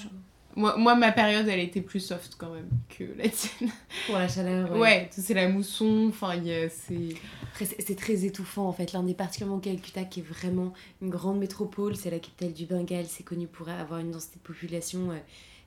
Moi, 0.56 0.76
moi, 0.76 0.96
ma 0.96 1.12
période, 1.12 1.46
elle 1.46 1.60
était 1.60 1.80
plus 1.80 2.00
soft 2.00 2.34
quand 2.36 2.50
même 2.52 2.68
que 2.88 3.04
la 3.16 3.28
tienne. 3.28 3.70
Pour 4.06 4.16
la 4.16 4.26
chaleur, 4.26 4.76
Ouais, 4.76 5.08
c'est 5.12 5.32
la 5.32 5.48
mousson, 5.48 6.06
enfin, 6.08 6.34
il 6.34 6.44
y 6.48 6.52
a- 6.52 6.68
c'est... 6.68 7.14
C'est 7.56 7.80
c'est 7.80 7.94
très 7.94 8.24
étouffant 8.24 8.66
en 8.66 8.72
fait. 8.72 8.92
Là, 8.92 9.00
on 9.00 9.06
est 9.06 9.14
particulièrement 9.14 9.60
Calcutta 9.60 10.02
qui 10.04 10.20
est 10.20 10.24
vraiment 10.24 10.72
une 11.02 11.10
grande 11.10 11.38
métropole. 11.38 11.94
C'est 11.94 12.10
la 12.10 12.18
capitale 12.18 12.52
du 12.52 12.64
Bengale. 12.66 13.04
C'est 13.06 13.22
connu 13.22 13.46
pour 13.46 13.68
avoir 13.68 14.00
une 14.00 14.10
densité 14.10 14.38
de 14.38 14.42
population. 14.42 15.10
euh, 15.12 15.18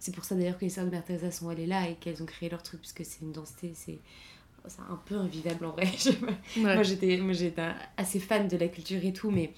C'est 0.03 0.13
pour 0.13 0.25
ça 0.25 0.35
d'ailleurs 0.35 0.57
que 0.57 0.65
les 0.65 0.69
sœurs 0.69 0.83
de 0.83 0.89
Mère 0.89 1.05
Teresa 1.05 1.31
sont 1.31 1.47
allées 1.47 1.65
là 1.65 1.87
et 1.87 1.95
qu'elles 1.95 2.21
ont 2.21 2.25
créé 2.25 2.49
leur 2.49 2.61
truc, 2.61 2.81
puisque 2.81 3.05
c'est 3.05 3.21
une 3.21 3.31
densité, 3.31 3.71
c'est 3.73 3.99
un 4.89 4.99
peu 5.05 5.15
invivable 5.15 5.63
en 5.65 5.71
vrai. 5.71 5.87
Ouais. 6.57 6.73
Moi, 6.73 6.83
j'étais 6.83 7.21
assez 7.95 8.19
fan 8.19 8.49
de 8.49 8.57
la 8.57 8.67
culture 8.67 9.01
et 9.05 9.13
tout, 9.13 9.31
mais 9.31 9.53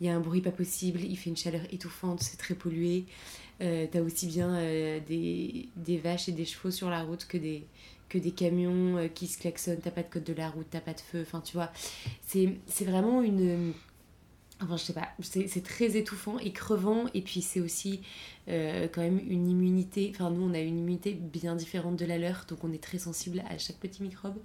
il 0.00 0.06
y 0.06 0.10
a 0.10 0.16
un 0.16 0.20
bruit 0.20 0.40
pas 0.40 0.52
possible. 0.52 1.00
Il 1.02 1.16
fait 1.16 1.28
une 1.28 1.36
chaleur 1.36 1.60
étouffante, 1.70 2.22
c'est 2.22 2.38
très 2.38 2.54
pollué. 2.54 3.04
Euh, 3.60 3.86
T'as 3.92 4.00
aussi 4.00 4.26
bien 4.26 4.54
euh, 4.54 5.00
des, 5.06 5.68
des 5.76 5.98
vaches 5.98 6.30
et 6.30 6.32
des 6.32 6.46
chevaux 6.46 6.70
sur 6.70 6.88
la 6.88 7.02
route 7.02 7.26
que 7.26 7.36
des, 7.36 7.66
que 8.08 8.16
des 8.16 8.30
camions 8.30 8.96
euh, 8.96 9.08
qui 9.08 9.26
se 9.26 9.36
klaxonnent. 9.38 9.80
T'as 9.82 9.90
pas 9.90 10.02
de 10.02 10.08
code 10.08 10.24
de 10.24 10.32
la 10.32 10.48
route, 10.48 10.66
t'as 10.70 10.80
pas 10.80 10.94
de 10.94 11.00
feu. 11.00 11.20
Enfin, 11.20 11.42
tu 11.42 11.52
vois, 11.52 11.70
c'est 12.26 12.54
c'est 12.66 12.86
vraiment 12.86 13.20
une. 13.22 13.74
Enfin, 14.62 14.76
je 14.76 14.82
sais 14.84 14.92
pas, 14.92 15.08
c'est 15.22 15.64
très 15.64 15.96
étouffant 15.96 16.38
et 16.38 16.52
crevant. 16.52 17.06
Et 17.14 17.22
puis, 17.22 17.40
c'est 17.40 17.60
aussi 17.60 18.00
euh, 18.48 18.88
quand 18.92 19.00
même 19.00 19.20
une 19.26 19.48
immunité. 19.48 20.12
Enfin, 20.14 20.30
nous, 20.30 20.42
on 20.42 20.52
a 20.52 20.58
une 20.58 20.78
immunité 20.78 21.12
bien 21.14 21.56
différente 21.56 21.96
de 21.96 22.04
la 22.04 22.18
leur. 22.18 22.44
Donc, 22.46 22.62
on 22.62 22.72
est 22.72 22.82
très 22.82 22.98
sensible 22.98 23.42
à 23.48 23.56
chaque 23.56 23.76
petit 23.76 24.02
microbe. 24.02 24.36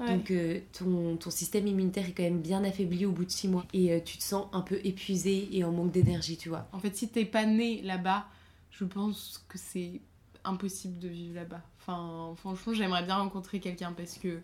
Ouais. 0.00 0.06
Donc, 0.06 0.30
euh, 0.30 0.60
ton, 0.78 1.16
ton 1.16 1.30
système 1.30 1.66
immunitaire 1.66 2.06
est 2.06 2.12
quand 2.12 2.24
même 2.24 2.42
bien 2.42 2.62
affaibli 2.62 3.06
au 3.06 3.12
bout 3.12 3.24
de 3.24 3.30
six 3.30 3.48
mois. 3.48 3.64
Et 3.72 3.92
euh, 3.92 4.00
tu 4.04 4.18
te 4.18 4.22
sens 4.22 4.46
un 4.52 4.60
peu 4.60 4.78
épuisé 4.84 5.48
et 5.52 5.64
en 5.64 5.72
manque 5.72 5.92
d'énergie, 5.92 6.36
tu 6.36 6.50
vois. 6.50 6.68
En 6.72 6.78
fait, 6.78 6.94
si 6.94 7.08
t'es 7.08 7.24
pas 7.24 7.46
né 7.46 7.80
là-bas, 7.82 8.26
je 8.70 8.84
pense 8.84 9.44
que 9.48 9.56
c'est 9.56 10.00
impossible 10.44 10.98
de 10.98 11.08
vivre 11.08 11.36
là-bas. 11.36 11.62
Enfin, 11.80 12.34
franchement, 12.36 12.74
j'aimerais 12.74 13.04
bien 13.04 13.16
rencontrer 13.16 13.60
quelqu'un 13.60 13.92
parce 13.92 14.18
que 14.18 14.40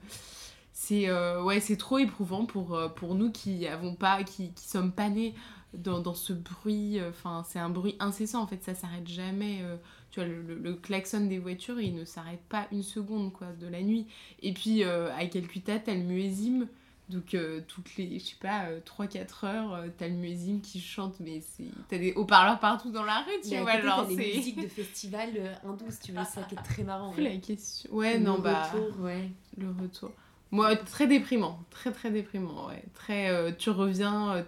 c'est 0.83 1.09
euh, 1.11 1.43
ouais, 1.43 1.61
c'est 1.61 1.77
trop 1.77 1.99
éprouvant 1.99 2.47
pour, 2.47 2.75
euh, 2.75 2.89
pour 2.89 3.15
nous 3.15 3.31
qui 3.31 3.67
avons 3.67 3.95
pas, 3.95 4.25
qui, 4.25 4.53
qui 4.53 4.67
sommes 4.67 4.93
pas 4.93 5.11
nés 5.11 5.35
dans, 5.75 6.01
dans 6.01 6.15
ce 6.15 6.33
bruit. 6.33 6.99
euh, 6.99 7.11
Enfin, 7.11 7.45
c'est 7.47 7.59
un 7.59 7.69
bruit 7.69 7.97
incessant. 8.01 8.43
En 8.43 8.47
fait, 8.47 8.63
ça 8.63 8.75
s'arrête 8.75 9.07
jamais. 9.07 9.59
euh, 9.63 9.77
tu 10.11 10.21
vois, 10.21 10.29
le, 10.29 10.41
le- 10.43 10.59
le 10.59 10.75
klaxon 10.75 11.27
des 11.27 11.39
voitures, 11.39 11.81
il 11.81 11.95
ne 11.95 12.05
s'arrête 12.05 12.41
pas 12.49 12.67
une 12.73 12.83
seconde 12.83 13.31
quoi, 13.33 13.49
de 13.61 13.67
la 13.67 13.83
nuit. 13.83 14.07
Et 14.43 14.53
puis, 14.55 14.83
euh, 14.85 15.15
à 15.17 15.27
Calcutta, 15.27 15.79
t'as 15.79 15.95
le 15.95 16.01
muezzin. 16.03 16.67
Donc, 17.11 17.35
euh, 17.35 17.61
toutes 17.67 17.97
les, 17.97 18.19
je 18.21 18.25
sais 18.25 18.37
pas, 18.41 18.67
3-4 18.87 19.45
heures, 19.45 19.75
euh, 19.75 19.89
t'as 19.99 20.07
le 20.09 20.15
muezzin 20.15 20.61
qui 20.63 20.81
chante, 20.81 21.17
mais 21.21 21.41
c'est... 21.41 21.65
T'as 21.89 21.99
des 21.99 22.13
haut-parleurs 22.15 22.61
partout 22.61 22.91
dans 22.93 23.03
la 23.05 23.19
rue, 23.23 23.33
tu 23.47 23.55
à 23.57 23.63
vois, 23.63 23.81
genre, 23.81 24.07
c'est... 24.09 24.15
musiques 24.17 24.61
de 24.63 24.69
festival 24.69 25.31
euh, 25.37 25.53
hindous, 25.65 25.91
si 25.91 26.01
tu 26.01 26.13
veux, 26.13 26.25
ça 26.25 26.43
qui 26.45 26.55
est 26.55 26.63
très 26.63 26.85
marrant. 26.85 27.13
Fou, 27.13 27.21
la 27.21 27.37
question. 27.37 27.93
Ouais, 27.93 28.19
non, 28.21 28.37
Le 28.37 28.43
bah... 28.43 28.63
retour, 28.71 29.01
ouais. 29.01 29.29
Le 29.59 29.69
retour. 29.71 30.13
Moi, 30.53 30.75
très 30.75 31.07
déprimant. 31.07 31.61
Très, 31.71 31.93
très 31.93 32.11
déprimant, 32.11 32.67
ouais. 32.69 32.83
Très... 32.95 33.31
euh, 33.31 33.53
tu 33.57 33.71
reviens, 33.71 34.35
euh, 34.35 34.43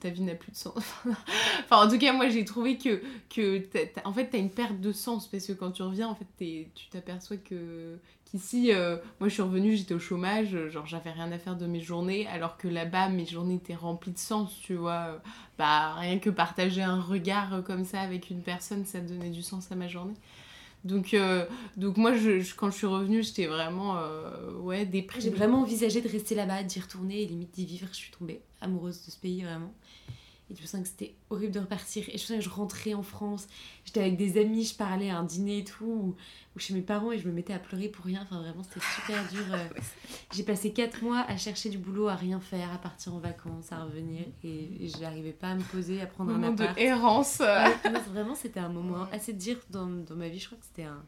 ta, 0.00 0.08
vie 0.08 0.22
n'a 0.22 0.34
plus 0.34 0.52
de 0.52 0.56
sens. 0.56 0.74
enfin, 1.64 1.86
en 1.86 1.88
tout 1.88 1.98
cas, 1.98 2.12
moi, 2.14 2.28
j'ai 2.30 2.44
trouvé 2.44 2.78
que... 2.78 3.02
que 3.28 3.62
en 4.04 4.12
fait, 4.12 4.28
t'as 4.30 4.38
une 4.38 4.50
perte 4.50 4.80
de 4.80 4.90
sens, 4.90 5.28
parce 5.28 5.46
que 5.46 5.52
quand 5.52 5.72
tu 5.72 5.82
reviens, 5.82 6.08
en 6.08 6.14
fait, 6.14 6.26
tu 6.38 6.88
t'aperçois 6.90 7.36
que... 7.36 7.98
Qu'ici, 8.30 8.74
euh, 8.74 8.98
moi 9.20 9.30
je 9.30 9.32
suis 9.32 9.42
revenue, 9.42 9.74
j'étais 9.74 9.94
au 9.94 9.98
chômage, 9.98 10.54
genre 10.68 10.84
j'avais 10.84 11.10
rien 11.12 11.32
à 11.32 11.38
faire 11.38 11.56
de 11.56 11.64
mes 11.64 11.80
journées, 11.80 12.26
alors 12.26 12.58
que 12.58 12.68
là-bas 12.68 13.08
mes 13.08 13.24
journées 13.24 13.54
étaient 13.54 13.74
remplies 13.74 14.12
de 14.12 14.18
sens, 14.18 14.54
tu 14.60 14.74
vois. 14.74 15.22
Bah 15.56 15.94
rien 15.94 16.18
que 16.18 16.28
partager 16.28 16.82
un 16.82 17.00
regard 17.00 17.64
comme 17.64 17.86
ça 17.86 18.02
avec 18.02 18.28
une 18.28 18.42
personne, 18.42 18.84
ça 18.84 19.00
donnait 19.00 19.30
du 19.30 19.42
sens 19.42 19.72
à 19.72 19.76
ma 19.76 19.88
journée. 19.88 20.12
Donc, 20.84 21.12
euh, 21.12 21.44
donc 21.76 21.96
moi 21.96 22.14
je, 22.14 22.54
quand 22.54 22.70
je 22.70 22.76
suis 22.76 22.86
revenue, 22.86 23.22
j'étais 23.22 23.46
vraiment 23.46 23.98
euh, 23.98 24.84
déprimée. 24.84 25.22
J'ai 25.22 25.30
vraiment 25.30 25.62
envisagé 25.62 26.00
de 26.00 26.08
rester 26.08 26.34
là-bas, 26.34 26.62
d'y 26.62 26.80
retourner 26.80 27.22
et 27.22 27.26
limite 27.26 27.54
d'y 27.54 27.66
vivre. 27.66 27.88
Je 27.90 27.96
suis 27.96 28.12
tombée 28.12 28.40
amoureuse 28.60 29.04
de 29.04 29.10
ce 29.10 29.16
pays 29.18 29.42
vraiment. 29.42 29.72
Et 30.50 30.56
je 30.56 30.62
me 30.62 30.66
sens 30.66 30.80
que 30.82 30.88
c'était 30.88 31.14
horrible 31.28 31.52
de 31.52 31.60
repartir. 31.60 32.04
Et 32.08 32.12
je 32.12 32.22
me 32.22 32.26
sens 32.26 32.36
que 32.38 32.40
je 32.42 32.48
rentrais 32.48 32.94
en 32.94 33.02
France. 33.02 33.46
J'étais 33.84 34.00
avec 34.00 34.16
des 34.16 34.40
amis, 34.40 34.64
je 34.64 34.74
parlais 34.74 35.10
à 35.10 35.18
un 35.18 35.22
dîner 35.24 35.58
et 35.58 35.64
tout, 35.64 35.84
ou, 35.84 36.16
ou 36.56 36.58
chez 36.58 36.72
mes 36.72 36.80
parents 36.80 37.12
et 37.12 37.18
je 37.18 37.28
me 37.28 37.32
mettais 37.32 37.52
à 37.52 37.58
pleurer 37.58 37.88
pour 37.88 38.04
rien. 38.06 38.22
Enfin, 38.22 38.40
vraiment, 38.40 38.62
c'était 38.62 38.80
super 38.96 39.28
dur. 39.28 39.44
euh. 39.52 39.68
J'ai 40.32 40.42
passé 40.42 40.72
4 40.72 41.02
mois 41.02 41.20
à 41.28 41.36
chercher 41.36 41.68
du 41.68 41.76
boulot, 41.78 42.08
à 42.08 42.14
rien 42.14 42.40
faire, 42.40 42.72
à 42.72 42.78
partir 42.78 43.14
en 43.14 43.18
vacances, 43.18 43.72
à 43.72 43.84
revenir. 43.84 44.24
Et, 44.42 44.84
et 44.84 44.88
je 44.88 44.98
n'arrivais 44.98 45.32
pas 45.32 45.48
à 45.48 45.54
me 45.54 45.62
poser, 45.62 46.00
à 46.00 46.06
prendre 46.06 46.30
un 46.30 46.38
moment 46.38 46.52
de 46.52 46.64
errance. 46.78 47.40
Ouais, 47.40 47.90
non, 47.90 48.00
vraiment, 48.12 48.34
c'était 48.34 48.60
un 48.60 48.70
moment 48.70 49.06
assez 49.12 49.34
dur 49.34 49.56
dans, 49.70 49.86
dans 49.86 50.16
ma 50.16 50.28
vie. 50.28 50.38
Je 50.38 50.46
crois 50.46 50.58
que 50.58 50.64
c'était 50.64 50.84
un. 50.84 51.02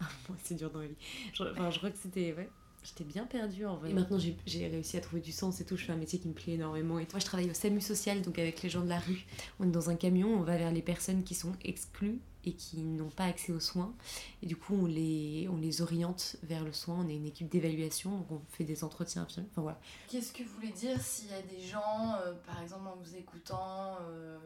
assez 0.44 0.54
dur 0.54 0.70
dans 0.70 0.80
ma 0.80 0.86
vie. 0.86 0.96
Je, 1.32 1.42
enfin, 1.44 1.70
je 1.70 1.78
crois 1.78 1.90
que 1.90 1.98
c'était. 1.98 2.34
Ouais. 2.36 2.50
J'étais 2.84 3.04
bien 3.04 3.24
perdue 3.24 3.64
en 3.66 3.76
vrai. 3.76 3.90
Et 3.90 3.94
maintenant, 3.94 4.18
j'ai 4.18 4.68
réussi 4.68 4.96
à 4.98 5.00
trouver 5.00 5.22
du 5.22 5.32
sens 5.32 5.60
et 5.60 5.64
tout. 5.64 5.76
Je 5.76 5.84
fais 5.86 5.92
un 5.92 5.96
métier 5.96 6.18
qui 6.18 6.28
me 6.28 6.34
plaît 6.34 6.52
énormément. 6.52 6.98
Et 6.98 7.06
moi, 7.10 7.18
je 7.18 7.24
travaille 7.24 7.50
au 7.50 7.54
SAMU 7.54 7.80
social, 7.80 8.20
donc 8.22 8.38
avec 8.38 8.62
les 8.62 8.68
gens 8.68 8.82
de 8.82 8.88
la 8.90 8.98
rue. 8.98 9.24
On 9.58 9.64
est 9.64 9.70
dans 9.72 9.88
un 9.90 9.96
camion, 9.96 10.28
on 10.28 10.42
va 10.42 10.56
vers 10.58 10.70
les 10.70 10.82
personnes 10.82 11.22
qui 11.24 11.34
sont 11.34 11.52
exclues 11.64 12.20
et 12.46 12.52
qui 12.52 12.82
n'ont 12.82 13.08
pas 13.08 13.24
accès 13.24 13.52
aux 13.52 13.60
soins. 13.60 13.94
Et 14.42 14.46
du 14.46 14.54
coup, 14.54 14.74
on 14.74 14.84
les, 14.84 15.48
on 15.50 15.56
les 15.56 15.80
oriente 15.80 16.36
vers 16.42 16.62
le 16.62 16.74
soin. 16.74 17.02
On 17.02 17.08
est 17.08 17.16
une 17.16 17.24
équipe 17.24 17.48
d'évaluation, 17.48 18.10
donc 18.18 18.30
on 18.32 18.40
fait 18.50 18.64
des 18.64 18.84
entretiens. 18.84 19.26
Enfin 19.30 19.62
voilà. 19.62 19.80
Qu'est-ce 20.10 20.34
que 20.34 20.42
vous 20.42 20.54
voulez 20.56 20.72
dire 20.72 21.00
s'il 21.00 21.30
y 21.30 21.32
a 21.34 21.40
des 21.40 21.60
gens, 21.66 22.16
euh, 22.22 22.34
par 22.46 22.60
exemple 22.60 22.86
en 22.86 22.96
vous 23.02 23.16
écoutant, 23.16 23.96
euh, 24.10 24.36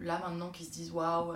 là 0.00 0.18
maintenant 0.18 0.50
qui 0.50 0.64
se 0.64 0.72
disent 0.72 0.90
waouh, 0.90 1.34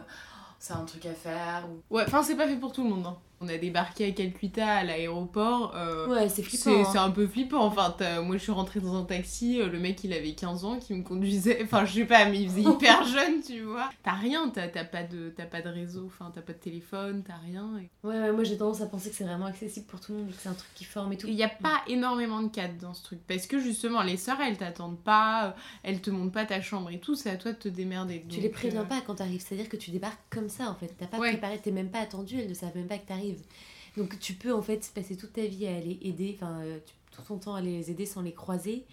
c'est 0.58 0.72
un 0.72 0.84
truc 0.84 1.06
à 1.06 1.14
faire 1.14 1.68
ou... 1.70 1.94
Ouais, 1.94 2.02
enfin 2.04 2.24
c'est 2.24 2.36
pas 2.36 2.48
fait 2.48 2.56
pour 2.56 2.72
tout 2.72 2.82
le 2.82 2.90
monde. 2.90 3.06
hein. 3.06 3.16
On 3.42 3.48
a 3.48 3.56
débarqué 3.58 4.06
à 4.06 4.10
Calcutta 4.12 4.66
à 4.68 4.84
l'aéroport. 4.84 5.72
euh, 5.76 6.06
Ouais, 6.08 6.28
c'est 6.28 6.36
C'est 6.36 6.42
flippant. 6.42 6.84
c'est 6.92 6.98
hein. 6.98 7.04
un 7.04 7.10
peu 7.10 7.26
flippant. 7.26 7.64
Enfin, 7.64 7.94
moi, 8.22 8.36
je 8.36 8.42
suis 8.42 8.52
rentrée 8.52 8.80
dans 8.80 8.94
un 8.96 9.04
taxi. 9.04 9.60
euh, 9.60 9.68
Le 9.68 9.78
mec, 9.78 10.02
il 10.04 10.12
avait 10.12 10.32
15 10.34 10.64
ans, 10.64 10.78
qui 10.78 10.94
me 10.94 11.02
conduisait. 11.02 11.60
Enfin, 11.64 11.84
je 11.84 11.92
sais 11.94 12.04
pas, 12.04 12.24
mais 12.26 12.40
il 12.42 12.48
faisait 12.48 12.62
hyper 12.62 13.04
jeune, 13.06 13.40
tu 13.46 13.60
vois. 13.62 13.88
T'as 14.02 14.12
rien, 14.12 14.48
t'as 14.50 14.68
pas, 14.84 15.02
de- 15.02 15.30
pas 15.50 15.60
de 15.62 15.68
réseau, 15.68 16.04
enfin, 16.06 16.30
t'as 16.34 16.40
pas 16.40 16.52
de 16.52 16.58
téléphone, 16.58 17.22
t'as 17.26 17.34
rien. 17.44 17.68
et- 17.80 17.90
Ouais, 18.06 18.18
ouais, 18.18 18.32
moi 18.32 18.44
j'ai 18.44 18.56
tendance 18.56 18.80
à 18.80 18.86
penser 18.86 19.10
que 19.10 19.16
c'est 19.16 19.24
vraiment 19.24 19.46
accessible 19.46 19.86
pour 19.86 20.00
tout 20.00 20.12
le 20.12 20.18
monde, 20.18 20.28
que 20.28 20.34
c'est 20.38 20.48
un 20.48 20.54
truc 20.54 20.70
qui 20.74 20.84
forme 20.84 21.12
et 21.12 21.16
tout. 21.16 21.26
Il 21.28 21.34
n'y 21.34 21.42
a 21.44 21.48
pas 21.48 21.82
énormément 21.88 22.40
de 22.42 22.48
cadres 22.48 22.78
dans 22.80 22.94
ce 22.94 23.02
truc. 23.02 23.20
Parce 23.26 23.46
que 23.46 23.58
justement, 23.60 24.02
les 24.02 24.16
sœurs, 24.16 24.40
elles 24.40 24.56
t'attendent 24.58 25.00
pas, 25.02 25.46
euh, 25.46 25.50
elles 25.82 26.00
te 26.00 26.10
montrent 26.10 26.32
pas 26.32 26.44
ta 26.46 26.60
chambre 26.60 26.90
et 26.90 26.98
tout. 27.00 27.14
C'est 27.14 27.30
à 27.30 27.36
toi 27.36 27.52
de 27.52 27.56
te 27.58 27.68
démerder. 27.68 28.24
Tu 28.28 28.36
Donc, 28.36 28.42
les 28.42 28.48
préviens 28.48 28.82
euh, 28.82 28.84
pas 28.84 29.00
quand 29.06 29.16
t'arrives, 29.16 29.40
c'est-à-dire 29.46 29.68
que 29.68 29.76
tu 29.76 29.90
débarques 29.90 30.18
comme 30.30 30.48
ça 30.48 30.68
en 30.70 30.74
fait. 30.74 30.94
T'as 30.98 31.06
pas 31.06 31.18
Ouais. 31.18 31.30
préparé, 31.32 31.58
t'es 31.58 31.70
même 31.70 31.90
pas 31.90 32.00
attendu, 32.00 32.38
elles 32.40 32.48
ne 32.48 32.54
savent 32.54 32.74
même 32.76 32.86
pas 32.88 32.98
que 32.98 33.06
t'arrives. 33.06 33.31
Donc 33.96 34.18
tu 34.20 34.34
peux 34.34 34.52
en 34.54 34.62
fait 34.62 34.90
passer 34.94 35.16
toute 35.16 35.32
ta 35.34 35.44
vie 35.44 35.66
à 35.66 35.76
aller 35.76 35.98
aider, 36.02 36.32
enfin 36.40 36.60
euh, 36.62 36.78
tout 37.10 37.22
ton 37.22 37.38
temps 37.38 37.54
à 37.54 37.60
les 37.60 37.90
aider 37.90 38.06
sans 38.06 38.22
les 38.22 38.32
croiser. 38.32 38.84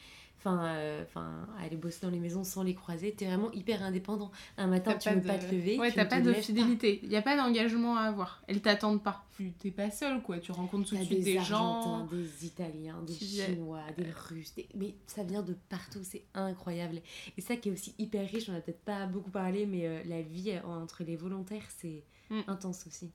Enfin, 0.41 0.63
euh, 0.67 1.03
enfin, 1.03 1.45
à 1.59 1.63
aller 1.65 1.75
bosser 1.75 1.99
dans 2.03 2.09
les 2.09 2.17
maisons 2.19 2.45
sans 2.45 2.63
les 2.63 2.73
croiser, 2.73 3.11
t'es 3.11 3.25
vraiment 3.25 3.51
hyper 3.51 3.83
indépendant. 3.83 4.31
Un 4.57 4.67
matin, 4.67 4.93
tu 4.93 5.09
pas 5.09 5.15
veux 5.15 5.19
de- 5.19 5.27
pas 5.27 5.37
te 5.37 5.53
lever. 5.53 5.77
Ouais, 5.77 5.89
tu 5.89 5.95
t'as 5.95 6.05
pas 6.05 6.21
de 6.21 6.31
fidélité. 6.31 7.01
Il 7.03 7.11
y 7.11 7.17
a 7.17 7.21
pas 7.21 7.35
d'engagement 7.35 7.97
à 7.97 8.03
avoir. 8.03 8.41
Elles 8.47 8.61
t'attendent 8.61 9.03
pas. 9.03 9.25
Tu 9.35 9.51
t'es 9.51 9.69
pas 9.71 9.91
seule, 9.91 10.21
quoi. 10.21 10.39
Tu 10.39 10.53
rencontres 10.53 10.87
tout 10.91 10.95
de 10.95 11.03
suite 11.03 11.25
des, 11.25 11.41
gens. 11.41 12.05
des 12.05 12.45
Italiens, 12.45 13.01
des. 13.05 13.13
Chinois, 13.15 13.81
des 13.97 14.05
Russes, 14.29 14.53
des- 14.55 14.69
mais 14.75 14.95
ça 15.07 15.23
vient 15.23 15.41
de 15.41 15.57
partout, 15.67 15.99
c'est 16.03 16.23
incroyable. 16.33 17.01
Et 17.37 17.41
ça 17.41 17.57
qui 17.57 17.67
est 17.67 17.71
aussi 17.73 17.93
hyper 17.99 18.25
riche, 18.29 18.47
on 18.47 18.55
a 18.55 18.61
peut-être 18.61 18.85
pas 18.85 19.07
beaucoup 19.07 19.31
parlé, 19.31 19.65
mais 19.65 19.87
euh, 19.87 20.01
la 20.05 20.21
vie 20.21 20.51
euh, 20.51 20.61
entre 20.65 21.03
les 21.03 21.17
volontaires, 21.17 21.67
c'est 21.79 22.03
Mm. 22.29 22.41
intense 22.47 22.85
aussi. 22.87 23.11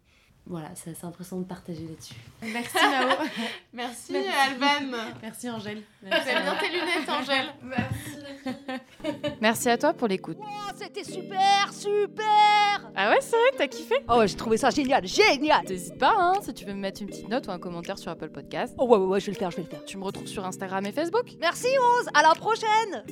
Voilà, 0.46 0.68
c'est 0.74 1.02
impressionnant 1.04 1.40
de 1.40 1.46
partager 1.46 1.86
là-dessus. 1.88 2.14
Merci 2.42 2.76
Mao. 2.76 3.16
Merci, 3.72 4.12
Merci. 4.12 4.28
Alban. 4.28 4.96
Merci 5.22 5.48
Angèle. 5.50 5.82
T'aimes 6.02 6.22
bien 6.22 6.56
tes 6.60 6.68
lunettes, 6.68 7.08
Angèle 7.08 7.54
Merci 9.40 9.70
à 9.70 9.78
toi 9.78 9.94
pour 9.94 10.06
l'écoute. 10.06 10.36
Oh, 10.38 10.72
c'était 10.76 11.02
super, 11.02 11.72
super 11.72 12.90
Ah 12.94 13.08
ouais, 13.08 13.20
c'est 13.22 13.30
vrai 13.36 13.50
t'as 13.56 13.68
kiffé 13.68 13.94
Oh, 14.06 14.18
ouais, 14.18 14.28
j'ai 14.28 14.36
trouvé 14.36 14.58
ça 14.58 14.68
génial, 14.68 15.06
génial 15.06 15.64
T'hésites 15.64 15.98
pas, 15.98 16.14
hein, 16.14 16.34
si 16.42 16.52
tu 16.52 16.66
veux 16.66 16.74
me 16.74 16.80
mettre 16.80 17.00
une 17.00 17.08
petite 17.08 17.28
note 17.28 17.46
ou 17.46 17.50
un 17.50 17.58
commentaire 17.58 17.96
sur 17.98 18.10
Apple 18.10 18.28
Podcast. 18.28 18.74
Oh, 18.76 18.86
ouais, 18.86 18.98
ouais, 18.98 19.06
ouais, 19.06 19.20
je 19.20 19.26
vais 19.26 19.32
le 19.32 19.38
faire, 19.38 19.50
je 19.50 19.56
vais 19.56 19.62
le 19.62 19.68
faire. 19.68 19.84
Tu 19.86 19.96
me 19.96 20.04
retrouves 20.04 20.26
sur 20.26 20.44
Instagram 20.44 20.84
et 20.84 20.92
Facebook. 20.92 21.24
Merci 21.40 21.68
Rose, 21.78 22.08
à 22.12 22.22
la 22.22 22.34
prochaine 22.34 23.02